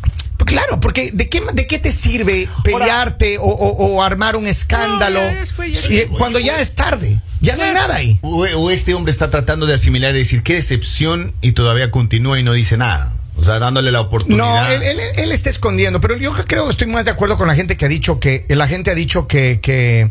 Claro, 0.47 0.79
porque 0.81 1.11
¿de 1.13 1.29
qué, 1.29 1.43
de 1.55 1.67
qué 1.67 1.81
te 1.81 1.91
sirve 1.91 2.49
pelearte 2.63 3.37
o, 3.39 3.43
o- 3.47 3.95
o 3.97 4.03
armar 4.03 4.37
un 4.37 4.47
escándalo 4.47 5.21
No, 5.21 5.27
ya 5.33 5.41
después 5.41 5.73
ya- 5.73 5.81
si- 5.89 6.07
cuando 6.07 6.39
ya 6.39 6.61
es 6.61 6.75
tarde? 6.77 7.21
Ya 7.41 7.57
no 7.57 7.65
hay 7.65 7.73
nada 7.73 7.97
ahí. 7.97 8.21
O, 8.23 8.45
o 8.47 8.71
este 8.71 8.95
hombre 8.95 9.11
está 9.11 9.29
tratando 9.29 9.67
de 9.67 9.75
asimilar 9.75 10.15
y 10.15 10.19
decir 10.19 10.45
qué 10.45 10.55
decepción 10.55 11.33
y 11.41 11.51
todavía 11.53 11.91
continúa 11.91 12.39
y 12.39 12.45
no 12.45 12.53
dice 12.53 12.77
nada. 12.77 13.13
O 13.39 13.45
sea, 13.45 13.59
dándole 13.59 13.93
la 13.93 13.99
No, 13.99 14.05
oportunidad. 14.05 14.73
él, 14.75 14.83
él- 14.83 15.01
él 15.17 15.33
está 15.33 15.51
escondiendo, 15.51 16.01
pero 16.01 16.17
yo 16.17 16.33
creo, 16.47 16.71
estoy 16.71 16.87
más 16.87 17.05
de 17.05 17.11
acuerdo 17.11 17.37
con 17.37 17.47
la 17.49 17.55
gente 17.55 17.77
que 17.77 17.85
ha 17.85 17.89
dicho 17.89 18.19
que, 18.19 18.45
la 18.49 18.67
gente 18.67 18.91
ha 18.91 18.95
dicho 18.95 19.27
que, 19.29 19.61
que 19.61 20.11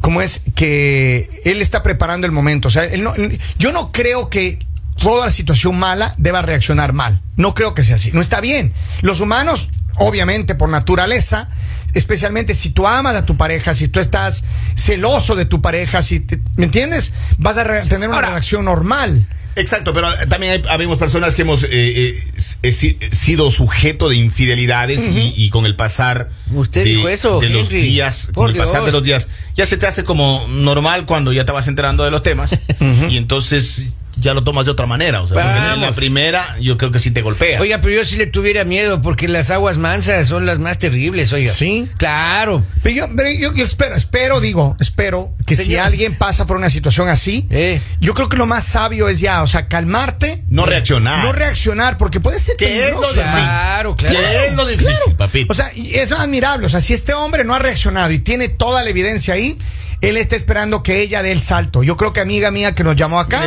¿cómo 0.00 0.22
es? 0.22 0.40
Que 0.54 1.28
él 1.44 1.60
está 1.60 1.82
preparando 1.82 2.26
el 2.26 2.32
momento. 2.32 2.68
O 2.68 2.70
sea, 2.70 2.84
él 2.84 3.02
no- 3.02 3.14
yo 3.58 3.72
no 3.72 3.92
creo 3.92 4.30
que 4.30 4.58
toda 4.98 5.30
situación 5.30 5.78
mala 5.78 6.14
deba 6.16 6.40
reaccionar 6.42 6.92
mal. 6.94 7.20
No 7.36 7.54
creo 7.54 7.74
que 7.74 7.84
sea 7.84 7.96
así. 7.96 8.10
No 8.12 8.20
está 8.22 8.40
bien. 8.40 8.72
Los 9.02 9.20
humanos, 9.20 9.68
obviamente, 9.96 10.54
por 10.54 10.70
naturaleza, 10.70 11.50
especialmente 11.92 12.54
si 12.54 12.70
tú 12.70 12.86
amas 12.86 13.16
a 13.16 13.26
tu 13.26 13.36
pareja, 13.36 13.74
si 13.74 13.88
tú 13.88 14.00
estás 14.00 14.44
celoso 14.74 15.34
de 15.34 15.44
tu 15.44 15.60
pareja, 15.60 16.00
si 16.02 16.20
te- 16.20 16.40
¿me 16.56 16.64
entiendes? 16.66 17.12
Vas 17.38 17.58
a 17.58 17.64
re- 17.64 17.82
tener 17.86 18.08
una 18.08 18.16
Ahora- 18.16 18.30
reacción 18.30 18.64
normal. 18.64 19.26
Exacto, 19.56 19.92
pero 19.94 20.08
también 20.28 20.52
hay, 20.52 20.62
habemos 20.68 20.98
personas 20.98 21.34
que 21.34 21.42
hemos 21.42 21.62
eh, 21.64 21.68
eh, 21.72 22.24
eh, 22.62 22.72
si- 22.72 22.98
sido 23.12 23.50
sujeto 23.50 24.08
de 24.08 24.16
infidelidades 24.16 25.08
y, 25.08 25.32
y 25.34 25.50
con 25.50 25.64
el 25.66 25.74
pasar 25.76 26.28
¿Usted 26.52 26.84
de, 26.84 26.90
dijo 26.90 27.08
eso, 27.08 27.40
de 27.40 27.48
los 27.48 27.68
días, 27.70 28.26
Por 28.34 28.48
con 28.48 28.50
el 28.50 28.56
pasar 28.58 28.84
de 28.84 28.92
los 28.92 29.02
días, 29.02 29.28
ya 29.56 29.64
se 29.66 29.76
te 29.78 29.86
hace 29.86 30.04
como 30.04 30.46
normal 30.48 31.06
cuando 31.06 31.32
ya 31.32 31.44
te 31.46 31.52
vas 31.52 31.68
enterando 31.68 32.04
de 32.04 32.10
los 32.10 32.22
temas. 32.22 32.50
Y 33.10 33.16
entonces 33.16 33.86
ya 34.18 34.34
lo 34.34 34.42
tomas 34.44 34.64
de 34.66 34.72
otra 34.72 34.86
manera. 34.86 35.20
O 35.22 35.26
sea, 35.26 35.34
porque 35.34 35.74
en 35.74 35.80
la 35.80 35.92
primera 35.92 36.56
yo 36.60 36.76
creo 36.76 36.90
que 36.92 36.98
sí 36.98 37.10
te 37.10 37.22
golpea. 37.22 37.60
Oiga, 37.60 37.80
pero 37.80 37.94
yo 37.94 38.04
sí 38.04 38.16
le 38.16 38.26
tuviera 38.26 38.64
miedo 38.64 39.02
porque 39.02 39.28
las 39.28 39.50
aguas 39.50 39.76
mansas 39.78 40.26
son 40.28 40.46
las 40.46 40.58
más 40.58 40.78
terribles, 40.78 41.32
oiga. 41.32 41.52
¿Sí? 41.52 41.88
Claro. 41.98 42.62
Pero 42.82 42.94
yo, 42.96 43.06
pero 43.16 43.30
yo- 43.30 43.52
yo 43.54 43.64
espero, 43.64 43.94
espero, 43.94 44.40
digo, 44.40 44.76
espero 44.80 45.32
que 45.46 45.54
si 45.56 45.76
alguien 45.76 46.16
pasa 46.16 46.46
por 46.46 46.56
una 46.56 46.70
situación 46.70 47.08
así, 47.08 47.46
Eh. 47.50 47.80
yo 48.00 48.14
creo 48.14 48.28
que 48.28 48.36
lo 48.36 48.46
más 48.46 48.64
sabio 48.64 49.08
es 49.08 49.20
ya, 49.20 49.42
o 49.42 49.46
sea, 49.46 49.68
calmarte. 49.68 50.42
no 50.48 50.64
reaccionar. 50.66 51.24
No 51.24 51.32
reaccionar, 51.32 51.98
porque 51.98 52.20
puede 52.20 52.38
ser 52.38 52.56
¿Qué 52.56 52.88
es 52.88 52.92
lo 52.92 53.00
difícil? 53.00 53.22
Claro, 53.22 53.96
claro. 53.96 54.16
¿Qué 54.16 54.46
es 54.46 54.54
lo 54.54 54.66
difícil, 54.66 55.14
papito? 55.16 55.52
O 55.52 55.56
sea, 55.56 55.70
es 55.76 56.12
admirable. 56.12 56.66
O 56.66 56.68
sea, 56.70 56.80
si 56.80 56.92
este 56.94 57.12
hombre 57.14 57.44
no 57.44 57.54
ha 57.54 57.58
reaccionado 57.58 58.10
y 58.12 58.18
tiene 58.18 58.48
toda 58.48 58.82
la 58.82 58.90
evidencia 58.90 59.34
ahí, 59.34 59.58
él 60.00 60.16
está 60.16 60.36
esperando 60.36 60.82
que 60.82 61.00
ella 61.02 61.22
dé 61.22 61.32
el 61.32 61.40
salto. 61.40 61.82
Yo 61.82 61.96
creo 61.96 62.12
que 62.12 62.20
amiga 62.20 62.50
mía 62.50 62.74
que 62.74 62.84
nos 62.84 62.96
llamó 62.96 63.18
acá, 63.20 63.42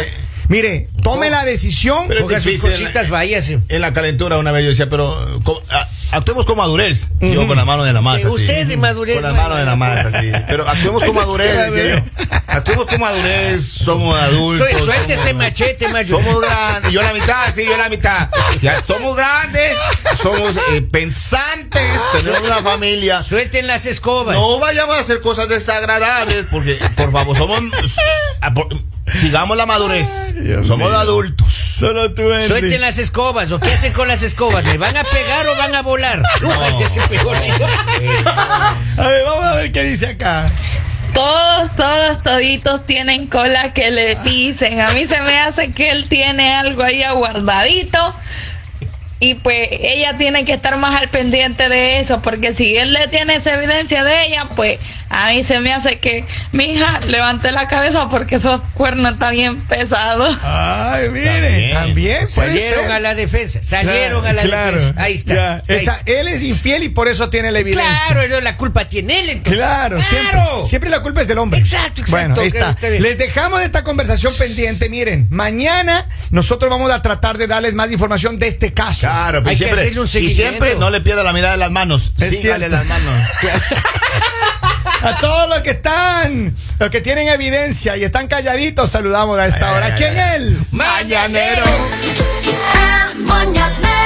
mire, 0.50 0.90
tome 1.02 1.30
la 1.30 1.46
decisión. 1.46 2.06
Pero 2.10 2.20
es 2.20 2.24
Coja 2.26 2.36
sus 2.42 2.46
difícil, 2.52 2.72
cositas, 2.72 3.08
eh. 3.08 3.10
váyase. 3.10 3.60
en 3.70 3.82
la 3.82 3.94
calentura 3.94 4.38
una 4.38 4.52
vez 4.52 4.64
yo 4.64 4.70
decía, 4.70 4.90
pero 4.90 5.18
actuemos 6.12 6.46
con 6.46 6.58
madurez. 6.58 7.10
Yo 7.22 7.48
con 7.48 7.56
la 7.56 7.64
mano 7.66 7.84
de 7.86 7.94
la 7.94 8.02
masa. 8.02 8.30
Usted 8.30 8.68
de 8.68 8.76
madurez, 8.78 9.22
Con 9.22 9.32
la 9.36 9.42
mano 9.44 9.56
de 9.56 9.66
la 9.66 9.76
masa, 9.78 10.22
sí. 10.22 10.32
Pero 10.48 10.68
actuemos 10.68 11.04
con 11.06 11.16
madurez, 11.16 11.72
decía 11.74 11.96
yo. 11.96 12.26
Actuemos 12.48 12.88
con 12.88 13.00
madurez, 13.00 13.64
somos 13.64 14.20
adultos. 14.20 14.68
Suel- 14.68 14.84
Suelte 14.84 15.14
ese 15.14 15.34
machete, 15.34 15.88
mayo. 15.90 16.18
Somos 16.18 16.42
grandes, 16.42 16.92
yo 16.92 17.02
la 17.04 17.14
mitad, 17.14 17.54
sí, 17.54 17.64
yo 17.66 17.78
la 17.78 17.90
mitad. 17.90 18.28
Ya 18.62 18.84
somos 18.86 19.16
grandes, 19.16 19.78
somos 20.22 20.56
eh, 20.74 20.82
pensantes, 20.82 21.82
tenemos 22.24 22.42
una 22.42 22.58
familia. 22.64 23.22
Suelten 23.24 23.68
las 23.68 23.86
escobas. 23.86 24.36
No 24.36 24.60
vayamos 24.60 24.96
a 24.98 25.00
hacer 25.00 25.22
cosas 25.22 25.48
desagradables, 25.48 26.48
porque, 26.52 26.78
por 26.98 27.12
favor, 27.12 27.38
somos. 27.38 27.62
a- 28.42 28.54
por- 28.54 28.68
sigamos 29.20 29.58
la 29.58 29.66
madurez. 29.66 30.34
somos 30.66 30.94
adultos. 30.94 31.48
Solo 31.80 32.12
tú, 32.12 32.24
Suelten 32.46 32.82
las 32.82 32.98
escobas. 32.98 33.52
¿O 33.52 33.60
qué 33.60 33.72
hacen 33.72 33.94
con 33.94 34.08
las 34.08 34.22
escobas? 34.22 34.66
¿Me 34.66 34.78
van 34.78 34.98
a 34.98 35.04
pegar 35.04 35.48
o 35.48 35.56
van 35.56 35.76
a 35.76 35.82
volar? 35.82 36.22
Pegó. 37.10 37.32
A 37.34 39.08
ver, 39.08 39.24
vamos 39.24 39.46
a 39.46 39.56
ver 39.56 39.72
qué 39.72 39.84
dice 39.84 40.08
acá. 40.08 40.50
Todos, 41.14 41.76
todos, 41.76 42.22
toditos 42.24 42.86
tienen 42.86 43.28
cola 43.28 43.74
que 43.74 43.92
le 43.92 44.16
dicen. 44.16 44.82
A 44.82 44.92
mí 44.92 45.06
se 45.08 45.22
me 45.22 45.40
hace 45.40 45.72
que 45.72 45.90
él 45.90 46.08
tiene 46.10 46.54
algo 46.54 46.84
ahí 46.84 47.02
aguardadito. 47.04 48.14
Y 49.22 49.36
pues 49.36 49.68
ella 49.72 50.18
tiene 50.18 50.46
que 50.46 50.54
estar 50.54 50.78
más 50.78 51.02
al 51.02 51.10
pendiente 51.10 51.68
de 51.68 52.00
eso, 52.00 52.22
porque 52.22 52.54
si 52.54 52.78
él 52.78 52.94
le 52.94 53.08
tiene 53.10 53.36
esa 53.36 53.56
evidencia 53.56 54.04
de 54.04 54.28
ella, 54.28 54.48
pues 54.56 54.80
a 55.10 55.30
mí 55.32 55.44
se 55.44 55.60
me 55.60 55.74
hace 55.74 56.00
que, 56.00 56.26
mi 56.52 56.66
hija, 56.74 57.00
levante 57.08 57.52
la 57.52 57.68
cabeza 57.68 58.08
porque 58.10 58.36
esos 58.36 58.62
cuernos 58.74 59.14
están 59.14 59.32
bien 59.34 59.60
pesados. 59.62 60.38
Ay, 60.44 61.10
mire, 61.10 61.32
También. 61.32 61.74
también, 61.74 62.18
puede 62.36 62.50
Salieron 62.50 62.84
ser. 62.86 62.92
a 62.92 63.00
la 63.00 63.16
defensa. 63.16 63.60
Salieron 63.64 64.26
a 64.26 64.34
la 64.34 64.42
Claro, 64.44 64.78
defensa. 64.80 65.02
Ahí 65.02 65.14
está. 65.16 65.34
ya. 65.34 65.54
Ahí 65.68 65.76
Esa- 65.82 66.02
él 66.06 66.28
es 66.28 66.44
infiel 66.44 66.84
y 66.84 66.90
por 66.90 67.08
eso 67.08 67.30
tiene 67.30 67.52
la 67.52 67.60
evidencia. 67.60 67.98
Claro, 68.08 68.28
no, 68.28 68.42
la 68.42 68.56
culpa 68.58 68.86
tiene 68.88 69.20
él. 69.20 69.30
entonces. 69.30 69.58
Claro, 69.60 70.02
siempre, 70.02 70.32
Claro. 70.32 70.66
siempre 70.66 70.90
la 70.90 71.00
culpa 71.02 71.22
es 71.22 71.28
del 71.28 71.38
hombre. 71.40 71.60
Exacto, 71.60 72.02
exacto, 72.02 72.12
Bueno, 72.12 72.42
ahí 72.42 72.48
está. 72.48 72.76
Les 72.90 73.18
dejamos 73.18 73.62
esta 73.62 73.84
conversación 73.84 74.34
pendiente. 74.38 74.90
Miren, 74.90 75.28
mañana 75.30 76.06
nosotros 76.30 76.70
vamos 76.70 76.92
a 76.92 77.02
tratar 77.02 77.38
de 77.38 77.48
darles 77.48 77.74
más 77.74 77.92
información 77.92 78.38
de 78.40 78.48
este 78.48 78.74
caso. 78.74 79.02
Claro, 79.08 79.40
pero 79.40 79.50
Hay 79.50 79.56
que 79.58 79.64
siempre, 79.64 79.82
hacerle 79.82 80.00
un 80.02 80.06
y 80.08 80.30
siempre 80.30 80.76
no 80.76 80.90
le 80.90 81.02
pierda 81.02 81.24
la 81.24 81.34
mirada 81.34 81.54
de 81.54 81.58
las 81.60 81.72
manos. 81.72 82.14
Es 82.20 82.40
Sígale 82.40 82.68
cierto. 82.70 82.76
las 82.78 82.86
manos. 82.86 83.14
A 85.02 85.16
todos 85.20 85.50
los 85.50 85.60
que 85.60 85.72
están, 85.72 86.56
los 86.80 86.90
que 86.90 87.02
tienen 87.02 87.28
evidencia 87.28 87.98
y 87.98 88.04
están 88.04 88.28
calladitos, 88.28 88.90
saludamos 88.90 89.38
a 89.40 89.48
esta 89.48 89.74
hora. 89.74 89.96
¿Quién 89.96 90.18
es? 90.18 90.72
Mañanero. 90.72 91.64
El 93.14 93.24
mañanero. 93.24 93.99